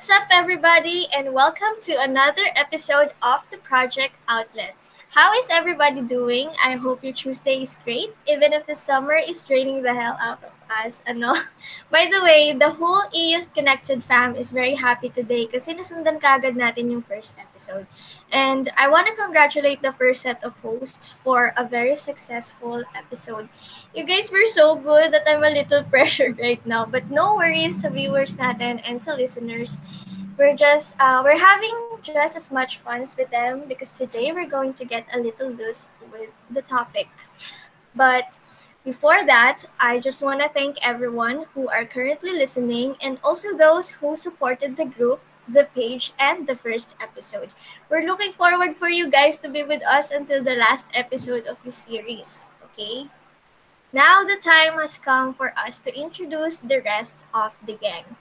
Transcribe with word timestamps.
What's 0.00 0.08
up, 0.08 0.28
everybody, 0.30 1.08
and 1.14 1.34
welcome 1.34 1.78
to 1.82 1.92
another 1.92 2.44
episode 2.56 3.12
of 3.20 3.44
the 3.50 3.58
Project 3.58 4.16
Outlet. 4.26 4.74
How 5.10 5.34
is 5.34 5.50
everybody 5.50 6.02
doing? 6.02 6.50
I 6.62 6.76
hope 6.76 7.02
your 7.02 7.12
Tuesday 7.12 7.62
is 7.62 7.74
great, 7.82 8.14
even 8.30 8.52
if 8.52 8.64
the 8.66 8.76
summer 8.76 9.18
is 9.18 9.42
draining 9.42 9.82
the 9.82 9.92
hell 9.92 10.16
out 10.22 10.38
of 10.38 10.54
us. 10.70 11.02
Ano? 11.04 11.34
By 11.90 12.06
the 12.06 12.22
way, 12.22 12.54
the 12.54 12.78
whole 12.78 13.02
EU's 13.12 13.50
Connected 13.50 14.04
fam 14.04 14.36
is 14.36 14.54
very 14.54 14.78
happy 14.78 15.10
today 15.10 15.50
kasi 15.50 15.74
nasundan 15.74 16.22
kagad 16.22 16.54
natin 16.54 16.94
yung 16.94 17.02
first 17.02 17.34
episode. 17.42 17.90
And 18.30 18.70
I 18.78 18.86
want 18.86 19.10
to 19.10 19.18
congratulate 19.18 19.82
the 19.82 19.90
first 19.90 20.22
set 20.22 20.46
of 20.46 20.54
hosts 20.62 21.18
for 21.18 21.58
a 21.58 21.66
very 21.66 21.98
successful 21.98 22.86
episode. 22.94 23.50
You 23.90 24.06
guys 24.06 24.30
were 24.30 24.46
so 24.46 24.78
good 24.78 25.10
that 25.10 25.26
I'm 25.26 25.42
a 25.42 25.50
little 25.50 25.82
pressured 25.90 26.38
right 26.38 26.62
now. 26.62 26.86
But 26.86 27.10
no 27.10 27.34
worries 27.34 27.82
sa 27.82 27.90
viewers 27.90 28.38
natin 28.38 28.78
and 28.86 29.02
sa 29.02 29.18
listeners. 29.18 29.82
We're 30.38 30.54
just 30.54 30.94
uh, 31.02 31.26
we're 31.26 31.42
having 31.42 31.89
just 32.02 32.36
as 32.36 32.50
much 32.50 32.78
fun 32.78 33.04
with 33.16 33.30
them 33.30 33.64
because 33.68 33.96
today 33.96 34.32
we're 34.32 34.48
going 34.48 34.74
to 34.74 34.84
get 34.84 35.06
a 35.12 35.18
little 35.18 35.50
loose 35.50 35.86
with 36.12 36.30
the 36.50 36.62
topic. 36.62 37.08
But 37.94 38.40
before 38.84 39.26
that, 39.26 39.64
I 39.78 39.98
just 39.98 40.22
want 40.22 40.40
to 40.40 40.48
thank 40.48 40.78
everyone 40.80 41.46
who 41.54 41.68
are 41.68 41.84
currently 41.84 42.32
listening 42.32 42.96
and 43.00 43.18
also 43.22 43.56
those 43.56 43.90
who 43.90 44.16
supported 44.16 44.76
the 44.76 44.86
group, 44.86 45.20
the 45.46 45.68
page, 45.74 46.12
and 46.18 46.46
the 46.46 46.56
first 46.56 46.96
episode. 47.00 47.50
We're 47.90 48.06
looking 48.06 48.32
forward 48.32 48.76
for 48.76 48.88
you 48.88 49.10
guys 49.10 49.36
to 49.38 49.48
be 49.48 49.62
with 49.62 49.84
us 49.84 50.10
until 50.10 50.42
the 50.42 50.56
last 50.56 50.90
episode 50.94 51.46
of 51.46 51.58
this 51.64 51.76
series. 51.76 52.48
Okay? 52.64 53.08
Now 53.92 54.22
the 54.22 54.36
time 54.36 54.78
has 54.78 54.98
come 54.98 55.34
for 55.34 55.52
us 55.58 55.78
to 55.80 55.94
introduce 55.94 56.60
the 56.60 56.80
rest 56.80 57.24
of 57.34 57.56
the 57.66 57.74
gang. 57.74 58.16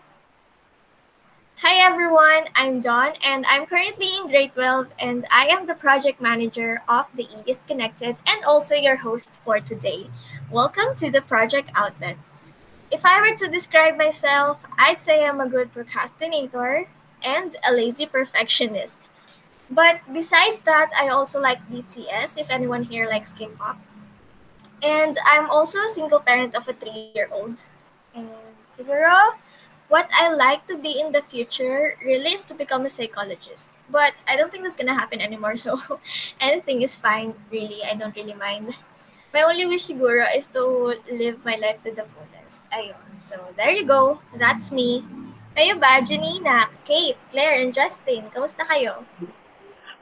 Hi 1.62 1.76
everyone, 1.86 2.48
I'm 2.56 2.80
Dawn 2.80 3.16
and 3.22 3.46
I'm 3.46 3.66
currently 3.66 4.16
in 4.16 4.28
grade 4.28 4.54
12 4.54 4.94
and 4.98 5.26
I 5.30 5.48
am 5.48 5.68
the 5.68 5.74
project 5.74 6.22
manager 6.22 6.82
of 6.88 7.14
the 7.14 7.28
Aegis 7.28 7.64
Connected 7.68 8.16
and 8.26 8.46
also 8.46 8.76
your 8.76 8.96
host 8.96 9.42
for 9.44 9.60
today. 9.60 10.10
Welcome 10.50 10.96
to 10.96 11.12
the 11.12 11.20
project 11.20 11.70
outlet. 11.76 12.16
If 12.90 13.06
I 13.06 13.20
were 13.20 13.36
to 13.36 13.52
describe 13.52 13.98
myself, 13.98 14.64
I'd 14.78 15.02
say 15.02 15.26
I'm 15.26 15.42
a 15.42 15.50
good 15.50 15.74
procrastinator 15.74 16.88
and 17.22 17.58
a 17.68 17.74
lazy 17.74 18.06
perfectionist. 18.06 19.12
But 19.70 20.00
besides 20.14 20.62
that, 20.62 20.92
I 20.98 21.10
also 21.10 21.42
like 21.42 21.70
BTS 21.70 22.40
if 22.40 22.50
anyone 22.50 22.84
here 22.84 23.06
likes 23.10 23.34
K-pop. 23.34 23.78
And 24.82 25.18
I'm 25.26 25.50
also 25.50 25.80
a 25.80 25.90
single 25.90 26.22
parent 26.22 26.56
of 26.56 26.70
a 26.70 26.74
3-year-old. 26.74 27.68
And 28.16 28.30
siguro, 28.72 29.36
what 29.90 30.08
I 30.14 30.32
like 30.32 30.66
to 30.68 30.78
be 30.78 31.02
in 31.02 31.12
the 31.12 31.22
future 31.22 31.98
really 32.06 32.34
is 32.38 32.44
to 32.44 32.54
become 32.54 32.86
a 32.86 32.90
psychologist. 32.90 33.72
But 33.90 34.14
I 34.28 34.38
don't 34.38 34.52
think 34.52 34.64
that's 34.64 34.78
gonna 34.78 34.94
happen 34.94 35.20
anymore. 35.20 35.58
So 35.58 35.82
anything 36.40 36.82
is 36.82 36.96
fine, 36.96 37.34
really. 37.52 37.84
I 37.84 37.96
don't 37.96 38.16
really 38.16 38.38
mind. 38.38 38.78
My 39.34 39.42
only 39.44 39.66
wish 39.66 39.86
siguro 39.86 40.26
is 40.34 40.48
to 40.58 40.98
live 41.12 41.46
my 41.46 41.58
life 41.58 41.82
to 41.84 41.92
the 41.92 42.06
fullest. 42.06 42.66
Ayun. 42.74 42.98
So 43.20 43.38
there 43.58 43.70
you 43.70 43.86
go. 43.86 44.22
That's 44.34 44.72
me. 44.72 45.06
Kayo 45.54 45.76
ba, 45.76 46.00
Janina, 46.02 46.72
Kate, 46.86 47.18
Claire, 47.34 47.60
and 47.60 47.74
Justin? 47.74 48.32
Kamusta 48.32 48.64
kayo? 48.64 49.04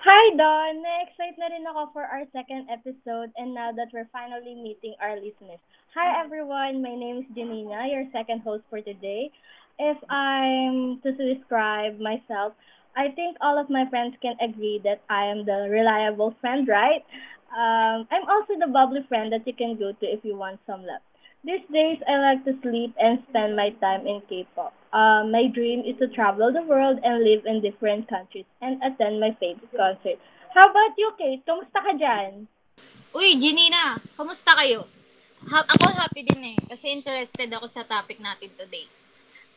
Hi, 0.06 0.24
Don! 0.38 0.86
Na-excite 0.86 1.36
na 1.36 1.50
rin 1.50 1.66
ako 1.68 1.92
for 1.92 2.06
our 2.06 2.24
second 2.32 2.70
episode 2.70 3.34
and 3.36 3.52
now 3.52 3.74
that 3.74 3.90
we're 3.92 4.08
finally 4.14 4.54
meeting 4.54 4.94
our 5.02 5.18
listeners. 5.18 5.60
Hi, 5.98 6.22
everyone! 6.22 6.80
My 6.80 6.94
name 6.94 7.26
is 7.26 7.28
Janina, 7.34 7.90
your 7.90 8.06
second 8.14 8.46
host 8.46 8.64
for 8.70 8.80
today. 8.80 9.34
If 9.80 9.98
I'm 10.10 11.00
to 11.02 11.12
describe 11.14 12.00
myself, 12.00 12.54
I 12.96 13.10
think 13.14 13.38
all 13.42 13.60
of 13.60 13.70
my 13.70 13.86
friends 13.90 14.18
can 14.22 14.36
agree 14.42 14.82
that 14.84 15.02
I 15.10 15.26
am 15.26 15.46
the 15.46 15.70
reliable 15.70 16.34
friend, 16.42 16.68
right? 16.68 17.06
Um, 17.54 18.08
I'm 18.10 18.26
also 18.28 18.58
the 18.60 18.68
bubbly 18.68 19.06
friend 19.08 19.32
that 19.32 19.46
you 19.46 19.54
can 19.54 19.78
go 19.78 19.94
to 19.94 20.06
if 20.06 20.26
you 20.26 20.36
want 20.36 20.60
some 20.66 20.82
love. 20.82 21.02
These 21.46 21.64
days, 21.72 22.02
I 22.10 22.18
like 22.18 22.44
to 22.46 22.58
sleep 22.62 22.96
and 23.00 23.24
spend 23.30 23.56
my 23.56 23.70
time 23.80 24.08
in 24.08 24.22
K-pop. 24.28 24.74
Uh, 24.92 25.24
my 25.30 25.48
dream 25.48 25.86
is 25.86 25.96
to 26.00 26.08
travel 26.10 26.52
the 26.52 26.64
world 26.64 27.00
and 27.04 27.24
live 27.24 27.46
in 27.46 27.62
different 27.62 28.10
countries 28.10 28.50
and 28.62 28.82
attend 28.82 29.22
my 29.22 29.32
favorite 29.40 29.72
concert. 29.78 30.18
How 30.54 30.70
about 30.72 30.98
you, 30.98 31.14
Kate? 31.18 31.46
Kumusta 31.46 31.80
ka 31.86 31.94
dyan? 31.94 32.50
Uy, 33.14 33.38
Janina, 33.38 34.02
kumusta 34.18 34.58
kayo? 34.58 34.90
Ha- 35.48 35.70
ako 35.70 35.94
happy 35.94 36.26
din 36.26 36.58
eh, 36.58 36.58
kasi 36.66 36.90
interested 36.90 37.48
ako 37.54 37.70
sa 37.70 37.86
topic 37.86 38.18
natin 38.18 38.50
today. 38.58 38.90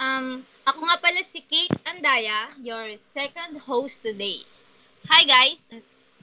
Um, 0.00 0.49
ako 0.65 0.81
nga 0.88 0.97
pala 0.97 1.21
si 1.21 1.44
Kate 1.44 1.77
Andaya, 1.84 2.49
your 2.65 2.97
second 3.12 3.61
host 3.69 4.00
today. 4.00 4.49
Hi 5.12 5.28
guys! 5.28 5.61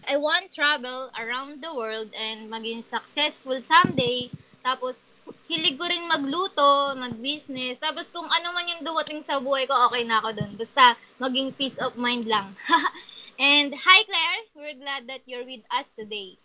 I 0.02 0.18
want 0.18 0.50
travel 0.50 1.14
around 1.14 1.62
the 1.62 1.70
world 1.70 2.10
and 2.18 2.50
maging 2.50 2.82
successful 2.82 3.62
someday. 3.62 4.34
Tapos, 4.66 5.14
hilig 5.46 5.78
ko 5.78 5.86
rin 5.86 6.10
magluto, 6.10 6.98
mag-business. 6.98 7.78
Tapos, 7.78 8.10
kung 8.10 8.26
ano 8.26 8.50
man 8.50 8.66
yung 8.66 8.82
dumating 8.82 9.22
sa 9.22 9.38
buhay 9.38 9.70
ko, 9.70 9.78
okay 9.94 10.02
na 10.02 10.26
ako 10.26 10.34
dun. 10.34 10.58
Basta, 10.58 10.98
maging 11.22 11.54
peace 11.54 11.78
of 11.78 11.94
mind 11.94 12.26
lang. 12.26 12.58
and, 13.38 13.78
hi 13.78 14.00
Claire! 14.09 14.42
We're 14.58 14.80
glad 14.82 15.06
that 15.06 15.22
you're 15.30 15.46
with 15.46 15.62
us 15.70 15.86
today. 15.94 16.42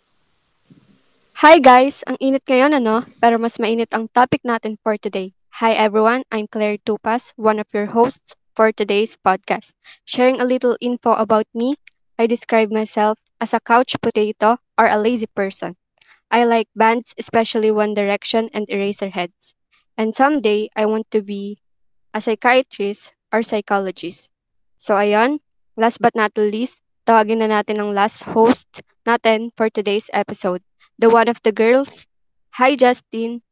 Hi 1.41 1.57
guys! 1.57 2.05
Ang 2.05 2.21
init 2.21 2.45
ngayon 2.45 2.77
ano? 2.77 3.01
Pero 3.17 3.41
mas 3.41 3.57
mainit 3.57 3.89
ang 3.89 4.05
topic 4.05 4.45
natin 4.45 4.77
for 4.85 5.01
today. 5.01 5.33
Hi 5.61 5.71
everyone, 5.71 6.23
I'm 6.33 6.47
Claire 6.47 6.77
Tupas, 6.79 7.31
one 7.37 7.57
of 7.57 7.67
your 7.73 7.85
hosts 7.85 8.35
for 8.57 8.73
today's 8.73 9.15
podcast. 9.15 9.71
Sharing 10.03 10.41
a 10.41 10.43
little 10.43 10.75
info 10.81 11.13
about 11.13 11.47
me, 11.53 11.75
I 12.19 12.27
describe 12.27 12.71
myself 12.73 13.17
as 13.39 13.53
a 13.53 13.61
couch 13.61 13.95
potato 14.01 14.57
or 14.77 14.87
a 14.87 14.97
lazy 14.99 15.27
person. 15.27 15.77
I 16.31 16.45
like 16.45 16.69
bands, 16.75 17.13
especially 17.19 17.71
One 17.71 17.93
Direction 17.93 18.49
and 18.53 18.67
Eraserheads. 18.67 19.55
And 19.97 20.15
someday, 20.15 20.69
I 20.75 20.87
want 20.87 21.11
to 21.11 21.21
be 21.21 21.59
a 22.13 22.21
psychiatrist 22.21 23.13
or 23.31 23.43
psychologist. 23.43 24.31
So 24.77 24.95
ayon, 24.95 25.39
last 25.77 26.01
but 26.01 26.15
not 26.15 26.37
least, 26.37 26.81
tawagin 27.05 27.39
na 27.39 27.47
natin 27.47 27.79
ang 27.79 27.93
last 27.93 28.23
host 28.23 28.81
natin 29.05 29.51
for 29.57 29.69
today's 29.69 30.09
episode, 30.13 30.63
the 30.99 31.09
one 31.09 31.29
of 31.29 31.41
the 31.43 31.51
girls. 31.53 32.07
Hi 32.57 32.75
Justin! 32.75 33.43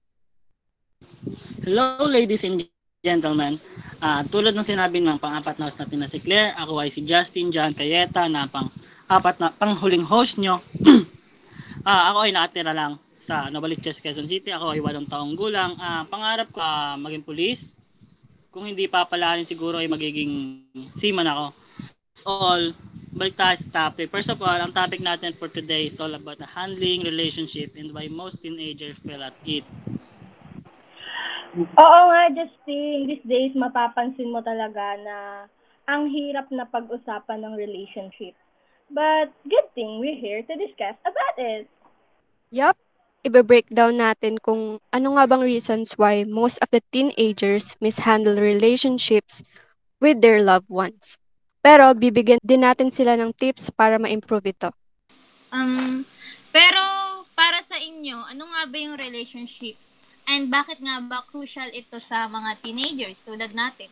Hello 1.62 2.10
ladies 2.10 2.42
and 2.42 2.66
gentlemen. 3.06 3.62
Ah, 4.02 4.26
tulad 4.26 4.58
ng 4.58 4.66
sinabi 4.66 4.98
ng 4.98 5.22
pang-apat 5.22 5.62
na 5.62 5.70
host 5.70 5.78
natin 5.78 6.02
na 6.02 6.10
si 6.10 6.18
Claire, 6.18 6.58
ako 6.58 6.82
ay 6.82 6.90
si 6.90 7.06
Justin 7.06 7.54
John 7.54 7.70
Cayeta 7.78 8.26
na 8.26 8.50
pang-apat 8.50 9.38
na 9.38 9.54
panghuling 9.54 10.02
host 10.02 10.42
nyo. 10.42 10.58
Ah, 11.82 12.14
ako 12.14 12.30
ay 12.30 12.32
nakatira 12.34 12.78
lang 12.78 12.94
sa 13.18 13.50
Novaliches, 13.50 14.06
Quezon 14.06 14.30
City. 14.30 14.54
Ako 14.54 14.78
ay 14.78 14.86
walong 14.86 15.10
taong 15.10 15.34
gulang. 15.34 15.74
Ah, 15.82 16.06
pangarap 16.06 16.54
ko 16.54 16.62
ah, 16.62 16.94
maging 16.94 17.26
pulis. 17.26 17.74
Kung 18.54 18.70
hindi 18.70 18.86
papalarin 18.86 19.42
siguro 19.42 19.82
ay 19.82 19.90
magiging 19.90 20.62
seaman 20.94 21.26
ako. 21.26 21.46
All, 22.30 22.64
balik 23.18 23.34
tayo 23.34 23.58
sa 23.58 23.90
topic. 23.90 24.14
First 24.14 24.30
of 24.30 24.38
all, 24.46 24.62
ang 24.62 24.70
topic 24.70 25.02
natin 25.02 25.34
for 25.34 25.50
today 25.50 25.90
is 25.90 25.98
all 25.98 26.14
about 26.14 26.38
the 26.38 26.50
handling 26.54 27.02
relationship 27.02 27.74
and 27.74 27.90
why 27.98 28.06
most 28.14 28.46
teenagers 28.46 29.02
fail 29.02 29.26
at 29.26 29.34
it. 29.50 29.66
Oo 31.52 32.02
nga, 32.08 32.32
Justin. 32.32 33.12
These 33.12 33.26
days, 33.28 33.54
mapapansin 33.60 34.32
mo 34.32 34.40
talaga 34.40 34.96
na 35.04 35.18
ang 35.84 36.08
hirap 36.08 36.48
na 36.48 36.64
pag-usapan 36.64 37.44
ng 37.44 37.60
relationship. 37.60 38.32
But 38.92 39.36
good 39.48 39.68
thing 39.76 40.00
we're 40.00 40.20
here 40.20 40.44
to 40.44 40.54
discuss 40.56 40.96
about 41.04 41.36
it. 41.40 41.68
Yup, 42.52 42.76
ibe-breakdown 43.24 44.00
natin 44.00 44.40
kung 44.40 44.80
ano 44.92 45.08
nga 45.16 45.24
bang 45.28 45.44
reasons 45.44 45.96
why 45.96 46.28
most 46.28 46.60
of 46.60 46.68
the 46.72 46.84
teenagers 46.92 47.76
mishandle 47.80 48.36
relationships 48.36 49.44
with 50.04 50.20
their 50.20 50.44
loved 50.44 50.68
ones. 50.68 51.20
Pero 51.64 51.96
bibigyan 51.96 52.42
din 52.44 52.68
natin 52.68 52.92
sila 52.92 53.16
ng 53.16 53.32
tips 53.36 53.72
para 53.72 53.96
ma-improve 54.00 54.52
ito. 54.52 54.70
Um, 55.52 56.04
pero 56.52 56.84
para 57.36 57.64
sa 57.64 57.80
inyo, 57.80 58.28
ano 58.28 58.44
nga 58.52 58.62
ba 58.68 58.78
yung 58.80 58.96
relationship? 59.00 59.80
And 60.30 60.54
bakit 60.54 60.80
nga 60.80 61.02
ba 61.02 61.26
crucial 61.28 61.70
ito 61.74 61.98
sa 61.98 62.30
mga 62.30 62.62
teenagers 62.62 63.22
tulad 63.26 63.52
natin? 63.54 63.90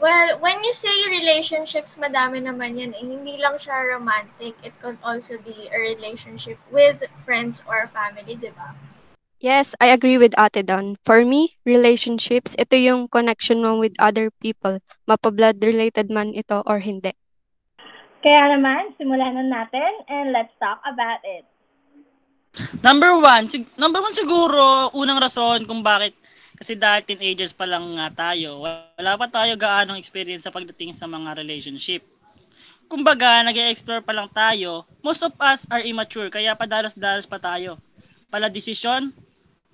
Well, 0.00 0.40
when 0.40 0.64
you 0.64 0.72
say 0.72 0.96
relationships, 1.12 2.00
madami 2.00 2.40
naman 2.40 2.80
yan. 2.80 2.96
Eh. 2.96 3.04
Hindi 3.04 3.36
lang 3.36 3.60
siya 3.60 3.84
romantic. 3.84 4.56
It 4.64 4.72
could 4.80 4.96
also 5.04 5.36
be 5.36 5.68
a 5.68 5.76
relationship 5.76 6.56
with 6.72 7.04
friends 7.20 7.60
or 7.68 7.84
family, 7.92 8.32
di 8.32 8.48
ba? 8.56 8.72
Yes, 9.44 9.76
I 9.76 9.92
agree 9.92 10.16
with 10.16 10.32
Ate 10.40 10.64
Don. 10.64 10.96
For 11.04 11.24
me, 11.24 11.56
relationships, 11.68 12.56
ito 12.56 12.76
yung 12.76 13.12
connection 13.12 13.60
mo 13.60 13.76
with 13.76 13.92
other 14.00 14.32
people. 14.40 14.80
Mapa-blood 15.04 15.60
related 15.60 16.08
man 16.08 16.32
ito 16.32 16.64
or 16.64 16.80
hindi. 16.80 17.12
Kaya 18.20 18.56
naman, 18.56 18.92
simulan 19.00 19.36
na 19.36 19.44
natin 19.48 19.92
and 20.12 20.36
let's 20.36 20.52
talk 20.60 20.80
about 20.84 21.24
it. 21.24 21.48
Number 22.82 23.14
one, 23.14 23.46
sig- 23.46 23.70
number 23.78 24.02
one 24.02 24.14
siguro, 24.14 24.90
unang 24.96 25.22
rason 25.22 25.62
kung 25.68 25.82
bakit 25.84 26.16
Kasi 26.60 26.76
dahil 26.76 27.00
teenagers 27.00 27.56
pa 27.56 27.64
lang 27.64 27.96
nga 27.96 28.12
tayo, 28.12 28.60
wala 28.60 29.12
pa 29.16 29.24
tayo 29.32 29.56
gaanong 29.56 29.96
experience 29.96 30.44
sa 30.44 30.52
pagdating 30.52 30.92
sa 30.92 31.08
mga 31.08 31.32
relationship. 31.40 32.04
Kumbaga, 32.84 33.40
nag 33.40 33.56
explore 33.72 34.04
pa 34.04 34.12
lang 34.12 34.28
tayo, 34.28 34.84
most 35.00 35.24
of 35.24 35.32
us 35.40 35.64
are 35.72 35.80
immature, 35.80 36.28
kaya 36.28 36.52
padalos-dalos 36.52 37.24
pa 37.24 37.40
tayo. 37.40 37.80
Pala 38.28 38.52
desisyon, 38.52 39.08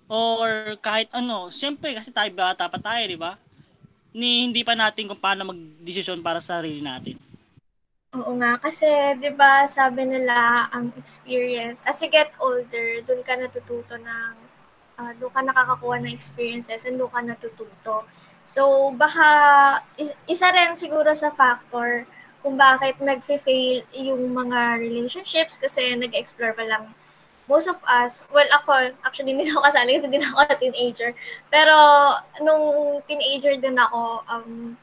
or 0.06 0.78
kahit 0.78 1.10
ano, 1.10 1.50
siyempre 1.50 1.90
kasi 1.90 2.14
tayo 2.14 2.30
bata 2.30 2.70
pa 2.70 2.78
tayo, 2.78 3.02
di 3.02 3.18
ba? 3.18 3.34
Ni 4.14 4.46
hindi 4.46 4.62
pa 4.62 4.78
natin 4.78 5.10
kung 5.10 5.18
paano 5.18 5.42
magdesisyon 5.50 6.22
para 6.22 6.38
sa 6.38 6.62
sarili 6.62 6.78
natin. 6.78 7.18
Oo 8.16 8.32
nga, 8.40 8.52
kasi 8.64 8.88
'di 9.20 9.30
ba 9.36 9.52
sabi 9.68 10.02
nila 10.08 10.36
ang 10.72 10.86
experience, 10.96 11.78
as 11.84 12.00
you 12.00 12.08
get 12.08 12.30
older, 12.40 12.86
doon 13.04 13.20
ka 13.28 13.34
natututo 13.36 13.94
ng 14.00 14.34
uh, 14.96 15.12
doon 15.20 15.32
ka 15.36 15.40
nakakakuha 15.44 15.96
ng 16.00 16.14
experiences 16.18 16.88
and 16.88 16.96
doon 16.96 17.12
ka 17.12 17.20
natututo. 17.20 18.08
So 18.48 18.62
baka 19.02 19.26
is- 20.00 20.16
isa 20.24 20.48
rin 20.56 20.72
siguro 20.82 21.12
sa 21.12 21.28
factor 21.40 22.08
kung 22.40 22.56
bakit 22.56 22.96
nagfe-fail 23.02 23.84
yung 23.92 24.22
mga 24.32 24.80
relationships 24.80 25.54
kasi 25.60 25.92
nag-explore 25.98 26.54
pa 26.56 26.64
lang 26.64 26.84
most 27.46 27.68
of 27.70 27.78
us, 27.86 28.26
well 28.34 28.46
ako, 28.58 28.90
actually 29.06 29.32
hindi 29.34 29.46
ako 29.50 29.62
kasali 29.66 29.90
kasi 29.94 30.06
hindi 30.10 30.18
ako 30.22 30.40
teenager. 30.58 31.10
Pero 31.50 31.76
nung 32.42 32.64
teenager 33.06 33.54
din 33.58 33.76
ako, 33.78 34.02
um, 34.26 34.74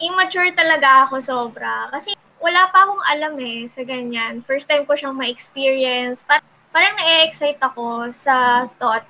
immature 0.00 0.48
talaga 0.56 1.04
ako 1.08 1.20
sobra. 1.20 1.88
Kasi 1.92 2.16
wala 2.40 2.68
pa 2.68 2.84
akong 2.84 3.04
alam 3.08 3.34
eh 3.40 3.64
sa 3.66 3.82
ganyan. 3.82 4.44
First 4.44 4.68
time 4.68 4.84
ko 4.84 4.92
siyang 4.94 5.16
ma-experience. 5.16 6.22
Par- 6.22 6.44
parang 6.70 6.94
na-excite 6.96 7.60
ako 7.60 8.12
sa 8.12 8.66
thought 8.76 9.08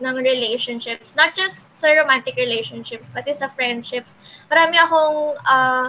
ng 0.00 0.16
relationships. 0.20 1.12
Not 1.12 1.36
just 1.36 1.70
sa 1.76 1.92
romantic 1.92 2.34
relationships, 2.34 3.12
pati 3.12 3.36
sa 3.36 3.52
friendships. 3.52 4.16
Marami 4.48 4.76
akong 4.80 5.38
uh, 5.44 5.86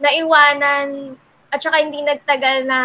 naiwanan 0.00 1.16
at 1.52 1.60
saka 1.62 1.84
hindi 1.84 2.02
nagtagal 2.02 2.66
na 2.66 2.80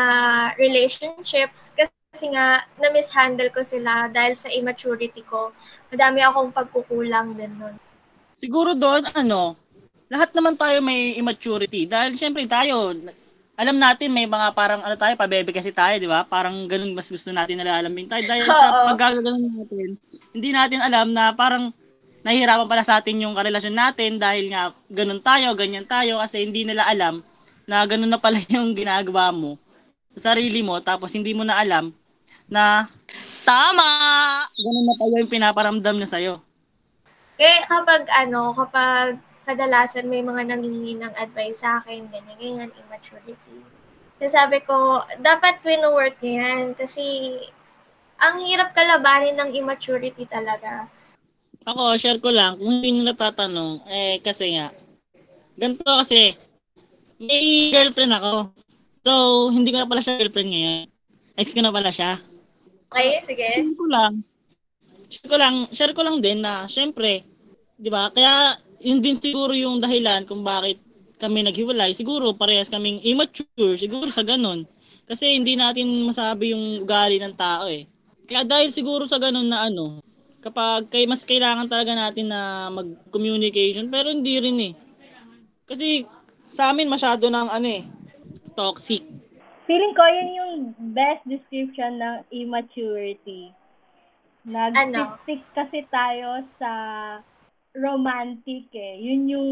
relationships 0.59 1.73
kasi 1.73 2.29
nga 2.33 2.65
na-mishandle 2.77 3.49
ko 3.49 3.65
sila 3.65 4.11
dahil 4.11 4.37
sa 4.37 4.49
immaturity 4.51 5.25
ko. 5.25 5.55
Madami 5.89 6.21
akong 6.21 6.53
pagkukulang 6.53 7.33
din 7.33 7.53
nun. 7.57 7.75
Siguro 8.37 8.77
doon, 8.77 9.09
ano, 9.13 9.57
lahat 10.09 10.33
naman 10.33 10.57
tayo 10.57 10.81
may 10.81 11.17
immaturity 11.17 11.85
dahil 11.85 12.17
syempre 12.17 12.45
tayo 12.49 12.97
alam 13.59 13.75
natin 13.75 14.15
may 14.15 14.23
mga 14.23 14.55
parang 14.55 14.79
ano 14.79 14.95
tayo 14.95 15.19
pabebe 15.19 15.51
kasi 15.51 15.75
tayo 15.75 15.99
di 15.99 16.07
ba? 16.07 16.23
Parang 16.23 16.63
ganun 16.63 16.95
mas 16.95 17.11
gusto 17.11 17.27
natin 17.35 17.59
na 17.59 17.75
alamin 17.75 18.07
tayo. 18.07 18.23
Dahil 18.23 18.47
sa 18.47 18.87
paggaganoon 18.87 19.43
natin 19.59 19.99
hindi 20.31 20.49
natin 20.55 20.79
alam 20.79 21.11
na 21.11 21.35
parang 21.35 21.75
nahihirapan 22.23 22.71
pala 22.71 22.87
sa 22.87 23.03
atin 23.03 23.19
yung 23.27 23.35
karelasyon 23.35 23.75
natin 23.75 24.15
dahil 24.15 24.47
nga 24.47 24.71
ganun 24.87 25.19
tayo 25.19 25.51
ganyan 25.59 25.83
tayo. 25.83 26.23
Kasi 26.23 26.47
hindi 26.47 26.63
nila 26.63 26.87
alam 26.87 27.19
na 27.67 27.83
ganun 27.83 28.07
na 28.07 28.15
pala 28.15 28.39
yung 28.55 28.71
ginagawa 28.71 29.35
mo 29.35 29.59
sa 30.15 30.31
sarili 30.31 30.63
mo. 30.63 30.79
Tapos 30.79 31.11
hindi 31.11 31.35
mo 31.35 31.43
na 31.43 31.59
alam 31.59 31.91
na 32.47 32.87
tama! 33.43 33.87
ganun 34.55 34.85
na 34.87 34.95
pala 34.95 35.13
yung 35.19 35.31
pinaparamdam 35.35 35.99
niya 35.99 36.09
sa'yo. 36.15 36.33
Eh 37.35 37.59
kapag 37.67 38.07
ano 38.07 38.55
kapag 38.55 39.19
kadalasan 39.49 40.05
may 40.05 40.21
mga 40.21 40.53
nangingi 40.53 40.93
ng 41.01 41.13
advice 41.17 41.65
sa 41.65 41.81
akin, 41.81 42.05
ganyan, 42.13 42.37
ganyan, 42.37 42.69
immaturity. 42.69 43.48
Sabi 44.27 44.59
ko, 44.67 44.99
dapat 45.23 45.63
wino-work 45.63 46.19
niya 46.19 46.35
yan 46.59 46.75
kasi 46.75 47.35
ang 48.19 48.43
hirap 48.43 48.75
kalabanin 48.75 49.39
ng 49.39 49.55
immaturity 49.55 50.27
talaga. 50.27 50.91
Ako, 51.63 51.95
share 51.95 52.19
ko 52.19 52.31
lang, 52.31 52.59
kung 52.59 52.79
hindi 52.79 52.91
nyo 52.91 53.03
natatanong, 53.07 53.83
eh, 53.87 54.19
kasi 54.19 54.59
nga, 54.59 54.75
ganito 55.55 55.83
kasi, 55.87 56.35
may 57.19 57.71
girlfriend 57.71 58.15
ako. 58.15 58.51
So, 59.03 59.11
hindi 59.51 59.71
ko 59.71 59.83
na 59.83 59.87
pala 59.87 60.03
siya 60.03 60.19
girlfriend 60.19 60.51
ngayon. 60.51 60.87
Ex 61.39 61.55
ko 61.55 61.59
na 61.63 61.71
pala 61.71 61.91
siya. 61.91 62.19
Okay, 62.91 63.19
sige. 63.23 63.47
Share 63.55 63.75
ko 63.75 63.85
lang. 63.87 64.13
Share 65.07 65.27
ko 65.27 65.35
lang, 65.39 65.55
share 65.71 65.93
ko 65.95 66.01
lang 66.03 66.17
din 66.19 66.43
na, 66.43 66.67
syempre, 66.67 67.23
di 67.79 67.87
ba, 67.91 68.11
kaya 68.11 68.59
yun 68.83 68.99
din 69.03 69.15
siguro 69.15 69.51
yung 69.55 69.79
dahilan 69.79 70.23
kung 70.27 70.43
bakit 70.43 70.79
kami 71.19 71.43
naghiwalay. 71.43 71.91
Siguro 71.91 72.31
parehas 72.31 72.71
kaming 72.71 73.03
immature, 73.03 73.75
siguro 73.75 74.07
sa 74.09 74.23
ganun. 74.23 74.63
Kasi 75.03 75.35
hindi 75.35 75.59
natin 75.59 76.07
masabi 76.07 76.55
yung 76.55 76.87
ugali 76.87 77.19
ng 77.19 77.35
tao 77.35 77.67
eh. 77.67 77.85
Kaya 78.23 78.47
dahil 78.47 78.71
siguro 78.71 79.03
sa 79.03 79.19
ganun 79.19 79.51
na 79.51 79.67
ano, 79.67 79.99
kapag 80.39 80.87
kay 80.87 81.03
mas 81.03 81.27
kailangan 81.27 81.67
talaga 81.67 81.91
natin 81.91 82.31
na 82.31 82.71
mag-communication, 82.71 83.91
pero 83.91 84.07
hindi 84.07 84.39
rin 84.39 84.57
eh. 84.71 84.73
Kasi 85.67 86.07
sa 86.47 86.71
amin 86.71 86.87
masyado 86.87 87.27
ng 87.27 87.47
ano 87.51 87.67
eh, 87.67 87.83
toxic. 88.55 89.03
Feeling 89.69 89.93
ko 89.93 90.03
yun 90.07 90.29
yung 90.33 90.53
best 90.95 91.21
description 91.29 91.99
ng 92.01 92.15
immaturity. 92.33 93.53
Nag-stick 94.47 95.43
ano? 95.43 95.53
kasi 95.53 95.77
tayo 95.93 96.41
sa 96.57 96.71
romantic 97.77 98.65
eh. 98.73 98.97
Yun 98.97 99.21
yung 99.29 99.51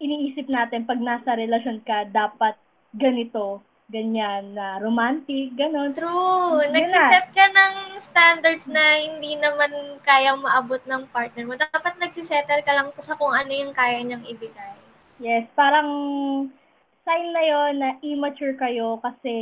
iniisip 0.00 0.46
natin 0.48 0.84
pag 0.84 1.00
nasa 1.00 1.36
relasyon 1.36 1.80
ka, 1.84 2.08
dapat 2.12 2.56
ganito, 2.96 3.64
ganyan, 3.86 4.52
na 4.52 4.82
romantic, 4.82 5.54
ganon. 5.54 5.94
True. 5.94 6.64
Nagsiset 6.74 7.30
ka 7.30 7.44
ng 7.54 7.96
standards 8.02 8.66
na 8.66 8.82
hindi 8.98 9.38
naman 9.38 10.00
kayang 10.02 10.42
maabot 10.42 10.82
ng 10.84 11.06
partner 11.14 11.44
mo. 11.46 11.54
Dapat 11.54 11.96
nagsisettle 12.02 12.66
ka 12.66 12.72
lang 12.74 12.90
sa 12.98 13.14
kung 13.14 13.32
ano 13.32 13.52
yung 13.52 13.72
kaya 13.72 14.02
niyang 14.02 14.26
ibigay. 14.26 14.74
Yes, 15.22 15.48
parang 15.56 15.88
sign 17.06 17.26
na 17.32 17.42
yon 17.46 17.72
na 17.80 17.90
immature 18.02 18.58
kayo 18.58 18.98
kasi 19.00 19.34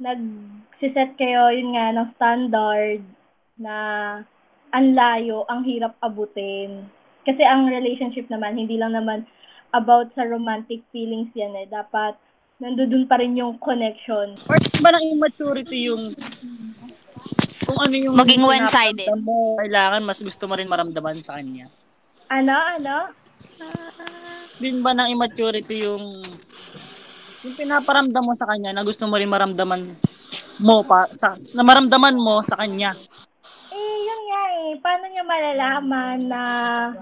nagsiset 0.00 1.18
kayo, 1.20 1.52
yun 1.52 1.76
nga, 1.76 1.92
ng 1.92 2.08
standard 2.16 3.02
na 3.60 3.76
ang 4.72 4.96
layo, 4.96 5.44
ang 5.50 5.66
hirap 5.66 5.98
abutin. 6.00 6.88
Kasi 7.26 7.44
ang 7.44 7.68
relationship 7.68 8.30
naman, 8.32 8.56
hindi 8.56 8.80
lang 8.80 8.96
naman 8.96 9.28
about 9.72 10.10
sa 10.14 10.26
romantic 10.26 10.82
feelings 10.90 11.30
yan 11.34 11.54
eh. 11.54 11.66
Dapat 11.70 12.18
nandoon 12.60 13.08
pa 13.08 13.18
rin 13.18 13.38
yung 13.38 13.56
connection. 13.58 14.36
Or 14.50 14.56
ba 14.84 14.90
ng 14.94 15.06
immaturity 15.16 15.88
yung 15.88 16.12
kung 17.64 17.78
ano 17.80 17.94
yung 17.94 18.16
maging 18.16 18.44
one-sided. 18.44 19.08
Mo, 19.20 19.56
kailangan 19.60 20.02
mas 20.04 20.20
gusto 20.20 20.44
mo 20.50 20.54
rin 20.58 20.68
maramdaman 20.68 21.22
sa 21.24 21.38
kanya. 21.38 21.70
Ano? 22.28 22.54
Ano? 22.54 22.96
Din 24.60 24.84
ba 24.84 24.92
ng 24.92 25.08
immaturity 25.08 25.88
yung 25.88 26.20
yung 27.40 27.54
pinaparamdam 27.56 28.20
mo 28.20 28.36
sa 28.36 28.44
kanya 28.52 28.76
na 28.76 28.84
gusto 28.84 29.08
mo 29.08 29.16
rin 29.16 29.30
maramdaman 29.30 29.96
mo 30.60 30.84
pa 30.84 31.08
sa 31.08 31.32
na 31.56 31.64
maramdaman 31.64 32.12
mo 32.12 32.44
sa 32.44 32.60
kanya 32.60 32.92
eh, 34.70 34.78
paano 34.78 35.04
niya 35.10 35.24
malalaman 35.26 36.18
na 36.30 36.42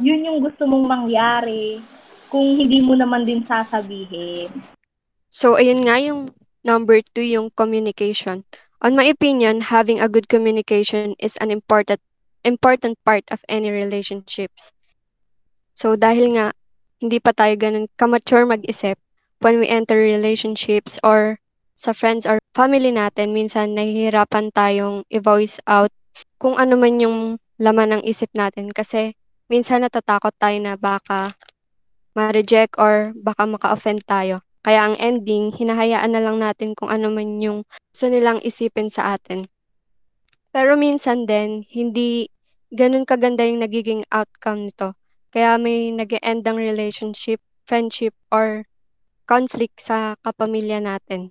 yun 0.01 0.25
yung 0.25 0.39
gusto 0.41 0.65
mong 0.65 0.89
mangyari 0.89 1.85
kung 2.29 2.57
hindi 2.57 2.81
mo 2.85 2.95
naman 2.95 3.25
din 3.25 3.45
sasabihin? 3.45 4.53
So, 5.29 5.57
ayun 5.61 5.85
nga 5.85 6.01
yung 6.01 6.33
number 6.65 7.01
two, 7.01 7.25
yung 7.25 7.53
communication. 7.53 8.45
On 8.81 8.95
my 8.95 9.11
opinion, 9.11 9.61
having 9.61 9.99
a 9.99 10.09
good 10.09 10.31
communication 10.31 11.19
is 11.19 11.35
an 11.43 11.51
important 11.51 12.01
important 12.47 12.97
part 13.03 13.27
of 13.35 13.43
any 13.51 13.69
relationships. 13.69 14.71
So, 15.75 15.99
dahil 15.99 16.39
nga, 16.39 16.55
hindi 17.03 17.19
pa 17.19 17.35
tayo 17.35 17.55
ganun 17.59 17.91
kamature 17.99 18.47
mag-isip, 18.47 18.99
when 19.39 19.59
we 19.59 19.67
enter 19.71 19.99
relationships 19.99 20.99
or 21.03 21.39
sa 21.79 21.95
friends 21.95 22.27
or 22.27 22.43
family 22.55 22.91
natin, 22.91 23.31
minsan 23.31 23.75
nahihirapan 23.75 24.51
tayong 24.51 25.07
i-voice 25.11 25.63
out 25.67 25.95
kung 26.43 26.59
ano 26.59 26.75
man 26.75 26.99
yung 26.99 27.39
laman 27.59 27.99
ng 27.99 28.03
isip 28.07 28.31
natin 28.35 28.71
kasi 28.71 29.15
minsan 29.47 29.83
natatakot 29.83 30.35
tayo 30.39 30.59
na 30.59 30.75
baka 30.75 31.31
ma-reject 32.19 32.75
or 32.83 33.15
baka 33.15 33.47
maka-offend 33.47 34.03
tayo. 34.03 34.43
Kaya 34.67 34.91
ang 34.91 34.99
ending, 34.99 35.55
hinahayaan 35.55 36.11
na 36.11 36.19
lang 36.19 36.43
natin 36.43 36.75
kung 36.75 36.91
ano 36.91 37.15
man 37.15 37.39
yung 37.39 37.63
gusto 37.95 38.11
nilang 38.11 38.43
isipin 38.43 38.91
sa 38.91 39.15
atin. 39.15 39.47
Pero 40.51 40.75
minsan 40.75 41.31
din, 41.31 41.63
hindi 41.71 42.27
ganun 42.75 43.07
kaganda 43.07 43.47
yung 43.47 43.63
nagiging 43.63 44.03
outcome 44.11 44.67
nito. 44.67 44.99
Kaya 45.31 45.55
may 45.63 45.95
nag 45.95 46.11
end 46.19 46.43
ang 46.43 46.59
relationship, 46.59 47.39
friendship, 47.69 48.17
or 48.35 48.67
conflict 49.29 49.79
sa 49.79 50.19
kapamilya 50.25 50.83
natin. 50.83 51.31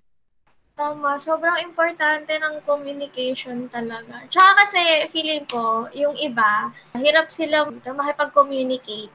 Tama, 0.78 1.18
sobrang 1.18 1.58
importante 1.66 2.38
ng 2.38 2.62
communication 2.62 3.66
talaga. 3.66 4.22
Tsaka 4.30 4.62
kasi 4.62 5.10
feeling 5.10 5.42
ko, 5.50 5.90
yung 5.98 6.14
iba, 6.14 6.70
hirap 6.94 7.34
sila 7.34 7.66
makipag-communicate. 7.74 9.10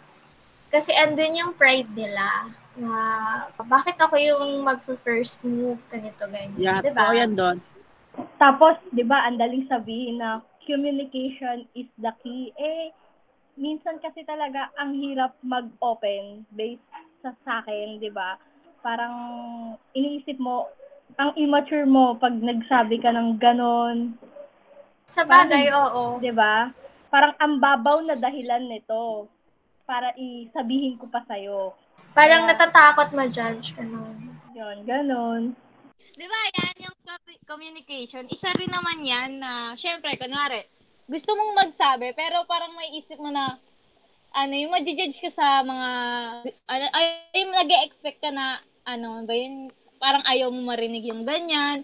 Kasi 0.73 0.91
andun 0.97 1.37
yung 1.37 1.53
pride 1.53 1.93
nila 1.93 2.49
na 2.81 2.97
bakit 3.69 4.01
ako 4.01 4.17
yung 4.17 4.65
mag-first 4.65 5.45
move, 5.45 5.77
ganito, 5.93 6.25
ganyan. 6.25 6.57
Yeah, 6.57 6.81
diba? 6.81 7.13
yan 7.13 7.37
doon. 7.37 7.61
Tapos, 8.41 8.81
di 8.89 9.05
ba, 9.05 9.29
ang 9.29 9.37
daling 9.37 9.69
sabihin 9.69 10.17
na 10.17 10.41
communication 10.65 11.69
is 11.77 11.89
the 12.01 12.09
key. 12.25 12.57
Eh, 12.57 12.89
minsan 13.61 14.01
kasi 14.01 14.25
talaga 14.25 14.73
ang 14.81 14.97
hirap 14.97 15.37
mag-open 15.45 16.49
based 16.57 16.85
sa 17.21 17.37
sakin, 17.45 18.01
'di 18.01 18.11
ba? 18.11 18.41
Parang 18.81 19.15
iniisip 19.95 20.41
mo 20.41 20.73
ang 21.21 21.37
immature 21.37 21.85
mo 21.85 22.17
pag 22.17 22.33
nagsabi 22.33 22.99
ka 22.99 23.13
ng 23.13 23.37
ganon. 23.37 24.17
Sa 25.05 25.29
bagay, 25.29 25.69
oo. 25.71 26.19
'Di 26.19 26.33
ba? 26.33 26.73
Parang 27.13 27.37
ang 27.37 27.61
babaw 27.61 28.01
na 28.03 28.17
dahilan 28.17 28.65
nito 28.65 29.29
para 29.85 30.15
isabihin 30.17 30.99
ko 30.99 31.07
pa 31.11 31.23
sa'yo. 31.27 31.75
Parang 32.13 32.45
Kaya- 32.45 32.51
natatakot 32.55 33.09
ma-judge 33.17 33.73
ka 33.73 33.83
nun. 33.83 34.37
Yun, 34.53 34.77
ganon. 34.85 35.43
Di 36.13 36.27
ba, 36.29 36.41
yan 36.61 36.91
yung 36.91 36.97
co- 37.09 37.41
communication. 37.49 38.29
Isa 38.29 38.53
rin 38.53 38.69
naman 38.69 39.01
yan 39.01 39.41
na, 39.41 39.73
syempre, 39.81 40.13
kunwari, 40.21 40.61
gusto 41.09 41.33
mong 41.33 41.67
magsabi, 41.67 42.13
pero 42.13 42.45
parang 42.45 42.77
may 42.77 42.93
isip 43.01 43.17
mo 43.17 43.33
na, 43.33 43.57
ano, 44.33 44.53
yung 44.53 44.73
ma-judge 44.73 45.19
ka 45.21 45.31
sa 45.33 45.65
mga, 45.65 45.89
ano, 46.69 46.85
ay, 46.93 47.07
ay 47.33 47.43
nag-expect 47.49 48.21
ka 48.21 48.29
na, 48.29 48.61
ano, 48.85 49.25
ba 49.25 49.33
yun, 49.33 49.73
parang 49.97 50.25
ayaw 50.29 50.53
mo 50.53 50.69
marinig 50.69 51.09
yung 51.09 51.25
ganyan, 51.25 51.81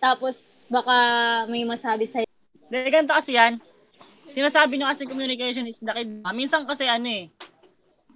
tapos 0.00 0.64
baka 0.72 0.94
may 1.52 1.68
masabi 1.68 2.08
sa'yo. 2.08 2.28
Dahil 2.72 2.90
ganito 2.90 3.12
kasi 3.12 3.36
yan, 3.36 3.60
sinasabi 4.30 4.78
nyo 4.78 4.86
kasi 4.90 5.06
communication 5.06 5.64
is 5.66 5.80
the 5.80 5.92
key. 5.92 6.22
Ah, 6.22 6.34
Minsan 6.34 6.66
kasi 6.66 6.86
ano 6.86 7.06
eh, 7.06 7.30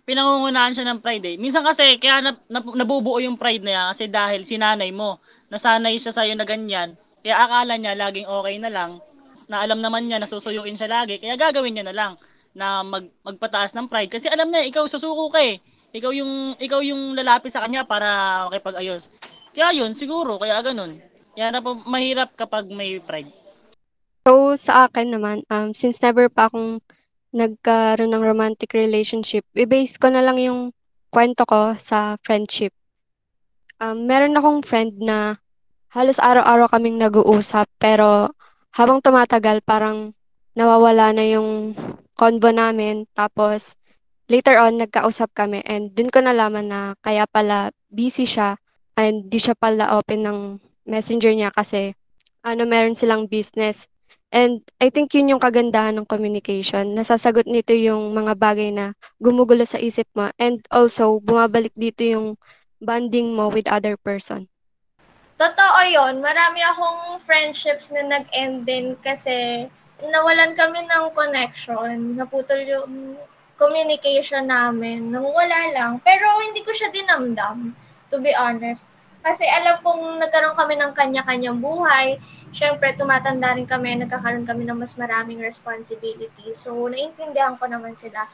pinangungunahan 0.05 0.75
siya 0.75 0.87
ng 0.90 0.99
pride 0.99 1.25
eh. 1.25 1.37
Minsan 1.38 1.62
kasi 1.62 1.97
kaya 2.02 2.19
na, 2.25 2.31
na- 2.50 2.76
nabubuo 2.83 3.23
yung 3.23 3.38
pride 3.38 3.62
na 3.62 3.73
yan 3.73 3.87
kasi 3.95 4.05
dahil 4.11 4.43
sinanay 4.43 4.90
mo, 4.90 5.23
nasanay 5.52 5.95
siya 5.97 6.11
sa'yo 6.11 6.35
na 6.35 6.43
ganyan, 6.43 6.99
kaya 7.23 7.37
akala 7.38 7.79
niya 7.79 7.95
laging 7.95 8.26
okay 8.26 8.57
na 8.59 8.71
lang, 8.73 8.99
na 9.47 9.62
alam 9.62 9.79
naman 9.79 10.11
niya 10.11 10.19
nasusuyuin 10.19 10.75
siya 10.75 10.90
lagi, 10.90 11.23
kaya 11.23 11.38
gagawin 11.38 11.79
niya 11.79 11.87
na 11.87 11.95
lang 11.95 12.12
na 12.50 12.83
mag, 12.83 13.07
magpataas 13.23 13.79
ng 13.79 13.87
pride 13.87 14.11
kasi 14.11 14.26
alam 14.26 14.50
niya 14.50 14.67
ikaw 14.67 14.83
susuko 14.90 15.31
ka 15.31 15.38
eh. 15.38 15.62
Ikaw 15.90 16.11
yung 16.14 16.55
ikaw 16.59 16.83
yung 16.87 17.19
lalapit 17.19 17.50
sa 17.50 17.67
kanya 17.67 17.83
para 17.83 18.47
makipag-ayos. 18.47 19.11
Kaya 19.50 19.75
yun 19.75 19.90
siguro 19.90 20.38
kaya 20.38 20.62
ganun. 20.62 20.99
Kaya 21.35 21.50
na 21.50 21.59
po 21.59 21.75
mahirap 21.75 22.35
kapag 22.38 22.71
may 22.71 23.02
pride. 23.02 23.26
So, 24.30 24.54
sa 24.54 24.87
akin 24.87 25.10
naman, 25.10 25.42
um, 25.50 25.75
since 25.75 25.99
never 26.06 26.30
pa 26.30 26.46
akong 26.46 26.78
nagkaroon 27.34 28.14
ng 28.14 28.22
romantic 28.22 28.70
relationship, 28.78 29.42
i-base 29.58 29.99
ko 29.99 30.06
na 30.06 30.22
lang 30.22 30.38
yung 30.38 30.70
kwento 31.10 31.42
ko 31.42 31.75
sa 31.75 32.14
friendship. 32.22 32.70
Um, 33.82 34.06
meron 34.06 34.38
akong 34.38 34.62
friend 34.62 35.02
na 35.02 35.34
halos 35.90 36.22
araw-araw 36.22 36.70
kaming 36.70 37.02
nag-uusap, 37.02 37.66
pero 37.82 38.30
habang 38.70 39.02
tumatagal, 39.02 39.66
parang 39.66 40.14
nawawala 40.54 41.10
na 41.10 41.26
yung 41.26 41.75
convo 42.14 42.54
namin. 42.54 43.10
Tapos, 43.18 43.82
later 44.30 44.62
on, 44.62 44.78
nagkausap 44.78 45.34
kami 45.34 45.58
and 45.66 45.90
dun 45.99 46.06
ko 46.06 46.22
nalaman 46.22 46.70
na 46.70 46.94
kaya 47.02 47.26
pala 47.26 47.75
busy 47.90 48.30
siya 48.30 48.54
and 48.94 49.26
di 49.26 49.42
siya 49.42 49.58
pala 49.58 49.99
open 49.99 50.22
ng 50.22 50.38
messenger 50.87 51.34
niya 51.34 51.50
kasi 51.50 51.99
ano, 52.46 52.62
meron 52.62 52.94
silang 52.94 53.26
business. 53.26 53.89
And 54.30 54.62
I 54.78 54.94
think 54.94 55.10
yun 55.10 55.34
yung 55.34 55.42
kagandahan 55.42 55.99
ng 55.99 56.06
communication. 56.06 56.94
Nasasagot 56.94 57.50
nito 57.50 57.75
yung 57.75 58.14
mga 58.14 58.38
bagay 58.38 58.70
na 58.70 58.94
gumugulo 59.18 59.66
sa 59.66 59.82
isip 59.82 60.06
mo. 60.14 60.30
And 60.38 60.62
also, 60.70 61.18
bumabalik 61.18 61.75
dito 61.75 62.06
yung 62.06 62.38
bonding 62.78 63.34
mo 63.34 63.50
with 63.50 63.66
other 63.66 63.99
person. 63.99 64.46
Totoo 65.34 65.80
yon 65.88 66.22
Marami 66.22 66.62
akong 66.62 67.18
friendships 67.26 67.90
na 67.90 68.06
nag-end 68.06 68.68
din 68.68 68.94
kasi 69.02 69.66
nawalan 69.99 70.54
kami 70.54 70.87
ng 70.87 71.10
connection. 71.10 72.14
Naputol 72.14 72.62
yung 72.62 73.18
communication 73.58 74.46
namin. 74.46 75.10
Nang 75.10 75.26
wala 75.26 75.75
lang. 75.75 75.92
Pero 76.06 76.25
hindi 76.46 76.62
ko 76.62 76.70
siya 76.70 76.94
dinamdam, 76.94 77.75
to 78.08 78.22
be 78.22 78.30
honest. 78.30 78.87
Kasi 79.21 79.45
alam 79.45 79.85
kong 79.85 80.17
nagkaroon 80.17 80.57
kami 80.57 80.81
ng 80.81 80.93
kanya-kanyang 80.97 81.61
buhay. 81.61 82.17
Siyempre, 82.57 82.97
tumatanda 82.97 83.53
rin 83.53 83.69
kami, 83.69 84.00
nagkakaroon 84.00 84.49
kami 84.49 84.65
ng 84.65 84.81
mas 84.81 84.97
maraming 84.97 85.39
responsibility. 85.45 86.57
So, 86.57 86.73
naiintindihan 86.89 87.61
ko 87.61 87.69
naman 87.69 88.00
sila. 88.00 88.25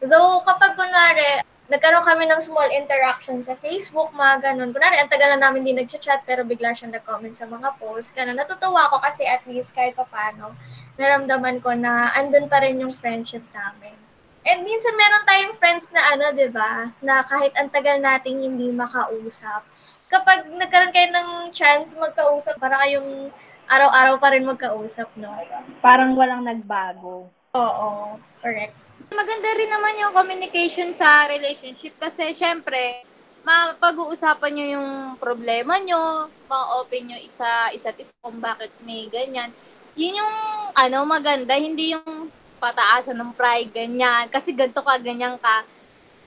Though, 0.00 0.40
kapag 0.48 0.80
kunwari, 0.80 1.44
nagkaroon 1.68 2.02
kami 2.02 2.24
ng 2.24 2.40
small 2.40 2.72
interaction 2.72 3.44
sa 3.44 3.52
Facebook, 3.60 4.16
mga 4.16 4.50
ganun. 4.50 4.72
Kunwari, 4.72 4.96
ang 4.96 5.12
tagal 5.12 5.36
na 5.36 5.44
namin 5.44 5.62
di 5.62 5.76
nag-chat, 5.76 6.24
pero 6.24 6.40
bigla 6.40 6.72
siyang 6.72 6.96
nag-comment 6.96 7.36
sa 7.36 7.44
mga 7.44 7.76
posts. 7.76 8.16
Ganun, 8.16 8.34
natutuwa 8.34 8.88
ako 8.88 9.04
kasi 9.04 9.28
at 9.28 9.44
least 9.44 9.76
kahit 9.76 9.92
pa 9.92 10.08
paano, 10.08 10.56
naramdaman 10.96 11.60
ko 11.60 11.76
na 11.76 12.16
andun 12.16 12.48
pa 12.48 12.64
rin 12.64 12.80
yung 12.80 12.90
friendship 12.90 13.44
namin. 13.52 13.92
And 14.40 14.64
minsan 14.64 14.96
meron 14.96 15.28
tayong 15.28 15.54
friends 15.60 15.92
na 15.92 16.00
ano, 16.16 16.32
di 16.32 16.48
ba, 16.48 16.96
na 17.04 17.20
kahit 17.28 17.52
ang 17.60 17.68
tagal 17.68 18.00
nating 18.00 18.40
hindi 18.40 18.72
makausap, 18.72 19.68
kapag 20.10 20.50
nagkaroon 20.50 20.92
kayo 20.92 21.08
ng 21.14 21.54
chance 21.54 21.94
magkausap, 21.94 22.58
para 22.58 22.82
kayong 22.82 23.30
araw-araw 23.70 24.18
pa 24.18 24.34
rin 24.34 24.42
magkausap, 24.42 25.06
no? 25.14 25.30
Parang 25.78 26.18
walang 26.18 26.42
nagbago. 26.42 27.30
Oo, 27.54 28.18
correct. 28.42 28.74
Maganda 29.10 29.50
rin 29.54 29.70
naman 29.70 30.02
yung 30.02 30.12
communication 30.14 30.90
sa 30.90 31.30
relationship 31.30 31.94
kasi 31.96 32.34
syempre, 32.34 33.06
mapag-uusapan 33.46 34.50
nyo 34.52 34.66
yung 34.76 34.90
problema 35.16 35.78
nyo, 35.80 36.28
ma-open 36.50 37.10
nyo 37.10 37.18
isa, 37.22 37.70
isa't 37.72 37.96
isa 37.96 38.12
kung 38.20 38.42
bakit 38.42 38.74
may 38.82 39.06
ganyan. 39.08 39.54
Yun 39.94 40.20
yung 40.20 40.34
ano 40.74 41.06
maganda, 41.06 41.54
hindi 41.56 41.94
yung 41.94 42.30
pataasan 42.60 43.16
ng 43.16 43.32
pride, 43.34 43.72
ganyan. 43.72 44.28
Kasi 44.28 44.52
ganito 44.52 44.84
ka, 44.84 45.00
ganyan 45.00 45.40
ka. 45.40 45.64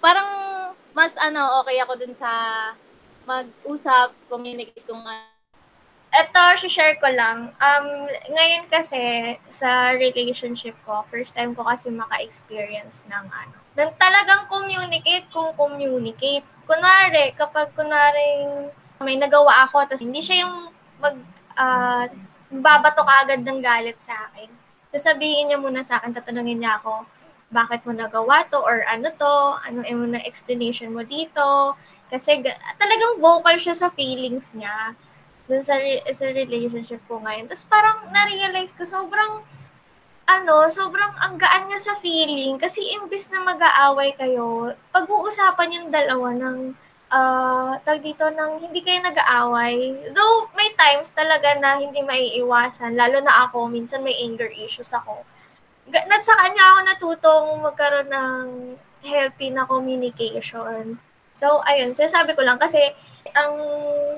Parang 0.02 0.28
mas 0.92 1.14
ano, 1.22 1.62
okay 1.64 1.78
ako 1.80 1.94
dun 2.00 2.16
sa 2.18 2.30
mag-usap, 3.24 4.16
communicate 4.28 4.84
kung 4.88 5.04
ano. 5.04 5.32
Ito, 6.14 6.70
share 6.70 7.02
ko 7.02 7.10
lang. 7.10 7.50
Um, 7.58 7.88
ngayon 8.30 8.70
kasi, 8.70 9.34
sa 9.50 9.98
relationship 9.98 10.78
ko, 10.86 11.02
first 11.10 11.34
time 11.34 11.58
ko 11.58 11.66
kasi 11.66 11.90
maka-experience 11.90 13.10
ng 13.10 13.26
ano, 13.34 13.58
ng 13.74 13.92
talagang 13.98 14.46
communicate 14.46 15.26
kung 15.34 15.58
communicate. 15.58 16.46
Kunwari, 16.70 17.34
kapag 17.34 17.74
kunwari 17.74 18.46
may 19.02 19.18
nagawa 19.18 19.66
ako, 19.66 19.90
tapos 19.90 20.06
hindi 20.06 20.22
siya 20.22 20.46
yung 20.46 20.70
mag, 21.02 21.18
ah, 21.58 22.06
babato 22.54 23.02
ka 23.02 23.26
agad 23.26 23.42
ng 23.42 23.60
galit 23.60 23.98
sa 23.98 24.30
akin. 24.30 24.54
Sasabihin 24.94 25.50
niya 25.50 25.58
muna 25.58 25.82
sa 25.82 25.98
akin, 25.98 26.14
tatanungin 26.14 26.62
niya 26.62 26.78
ako, 26.78 27.10
bakit 27.54 27.86
mo 27.86 27.94
nagawa 27.94 28.46
to 28.50 28.58
or 28.58 28.82
ano 28.90 29.14
to, 29.14 29.34
ano 29.62 29.86
yung 29.86 30.18
na 30.18 30.22
explanation 30.26 30.90
mo 30.90 31.06
dito. 31.06 31.78
Kasi 32.14 32.32
ga- 32.46 32.60
talagang 32.82 33.18
vocal 33.18 33.58
siya 33.58 33.74
sa 33.82 33.90
feelings 33.98 34.54
niya 34.54 34.94
dun 35.50 35.64
sa, 35.68 35.76
re- 35.82 36.06
sa 36.14 36.26
relationship 36.30 37.02
ko 37.10 37.20
ngayon. 37.26 37.46
Tapos 37.50 37.66
parang 37.68 37.98
na-realize 38.16 38.72
ko, 38.78 38.84
sobrang, 38.86 39.42
ano, 40.36 40.56
sobrang 40.80 41.14
ang 41.20 41.36
gaan 41.42 41.64
niya 41.68 41.82
sa 41.82 41.94
feeling. 42.04 42.56
Kasi 42.64 42.80
imbis 42.96 43.26
na 43.34 43.44
mag-aaway 43.44 44.16
kayo, 44.22 44.72
pag-uusapan 44.96 45.76
yung 45.78 45.88
dalawa 45.92 46.30
ng, 46.44 46.58
ah, 47.12 47.74
tag 47.86 48.00
dito, 48.08 48.26
ng 48.30 48.52
hindi 48.64 48.80
kayo 48.86 49.00
nag-aaway. 49.04 49.76
Though, 50.16 50.48
may 50.58 50.70
times 50.80 51.10
talaga 51.12 51.50
na 51.60 51.82
hindi 51.82 52.00
maiiwasan. 52.06 52.96
Lalo 52.96 53.20
na 53.26 53.50
ako, 53.50 53.68
minsan 53.68 54.06
may 54.06 54.16
anger 54.26 54.50
issues 54.54 54.92
ako. 54.96 55.26
Nat 55.92 56.24
sa 56.24 56.36
kanya 56.40 56.64
ako 56.72 56.80
natutong 56.88 57.48
magkaroon 57.66 58.10
ng 58.10 58.46
healthy 59.04 59.52
na 59.52 59.68
communication. 59.68 60.96
So, 61.34 61.66
ayun, 61.66 61.98
sinasabi 61.98 62.38
ko 62.38 62.46
lang 62.46 62.62
kasi 62.62 62.94
ang 63.34 63.58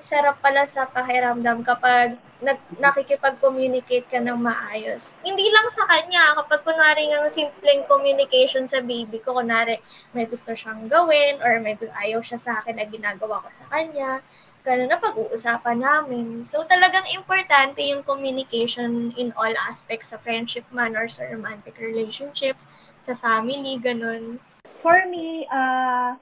sarap 0.03 0.43
pala 0.43 0.67
sa 0.67 0.83
pakiramdam 0.83 1.63
kapag 1.63 2.19
nag, 2.43 2.59
nakikipag-communicate 2.83 4.11
ka 4.11 4.19
ng 4.19 4.35
maayos. 4.35 5.15
Hindi 5.23 5.47
lang 5.49 5.71
sa 5.71 5.87
kanya, 5.87 6.35
kapag 6.35 6.67
kunwari 6.67 7.07
ng 7.07 7.23
simpleng 7.31 7.87
communication 7.87 8.67
sa 8.67 8.83
baby 8.83 9.23
ko, 9.23 9.39
kunwari 9.39 9.79
may 10.11 10.27
gusto 10.27 10.51
siyang 10.51 10.91
gawin 10.91 11.39
or 11.39 11.63
may 11.63 11.79
ayaw 11.79 12.19
siya 12.19 12.37
sa 12.37 12.51
akin 12.59 12.75
na 12.75 12.85
ginagawa 12.85 13.39
ko 13.39 13.49
sa 13.55 13.65
kanya, 13.71 14.19
ganun 14.67 14.91
na 14.91 14.99
pag-uusapan 14.99 15.79
namin. 15.79 16.43
So 16.43 16.67
talagang 16.67 17.07
importante 17.15 17.85
yung 17.87 18.03
communication 18.03 19.15
in 19.15 19.31
all 19.39 19.53
aspects 19.55 20.11
sa 20.11 20.19
friendship 20.19 20.67
man 20.75 20.99
or 20.99 21.07
sa 21.07 21.23
romantic 21.23 21.79
relationships, 21.79 22.67
sa 22.99 23.15
family, 23.15 23.79
ganun. 23.79 24.43
For 24.83 25.07
me, 25.07 25.47
uh, 25.47 26.19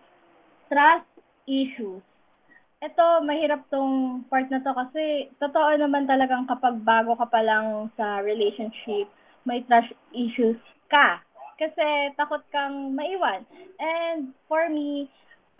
trust 0.73 1.05
issues. 1.45 2.01
Ito, 2.83 3.23
mahirap 3.23 3.69
tong 3.69 4.25
part 4.27 4.49
na 4.49 4.59
to 4.59 4.73
kasi 4.73 5.29
totoo 5.37 5.77
naman 5.77 6.09
talagang 6.09 6.49
kapag 6.49 6.81
bago 6.81 7.15
ka 7.15 7.29
pa 7.29 7.39
lang 7.45 7.87
sa 7.95 8.19
relationship, 8.25 9.07
may 9.45 9.61
trust 9.69 9.93
issues 10.11 10.57
ka. 10.89 11.21
Kasi 11.61 12.11
takot 12.17 12.41
kang 12.49 12.97
maiwan. 12.97 13.45
And 13.77 14.33
for 14.49 14.67
me, 14.67 15.07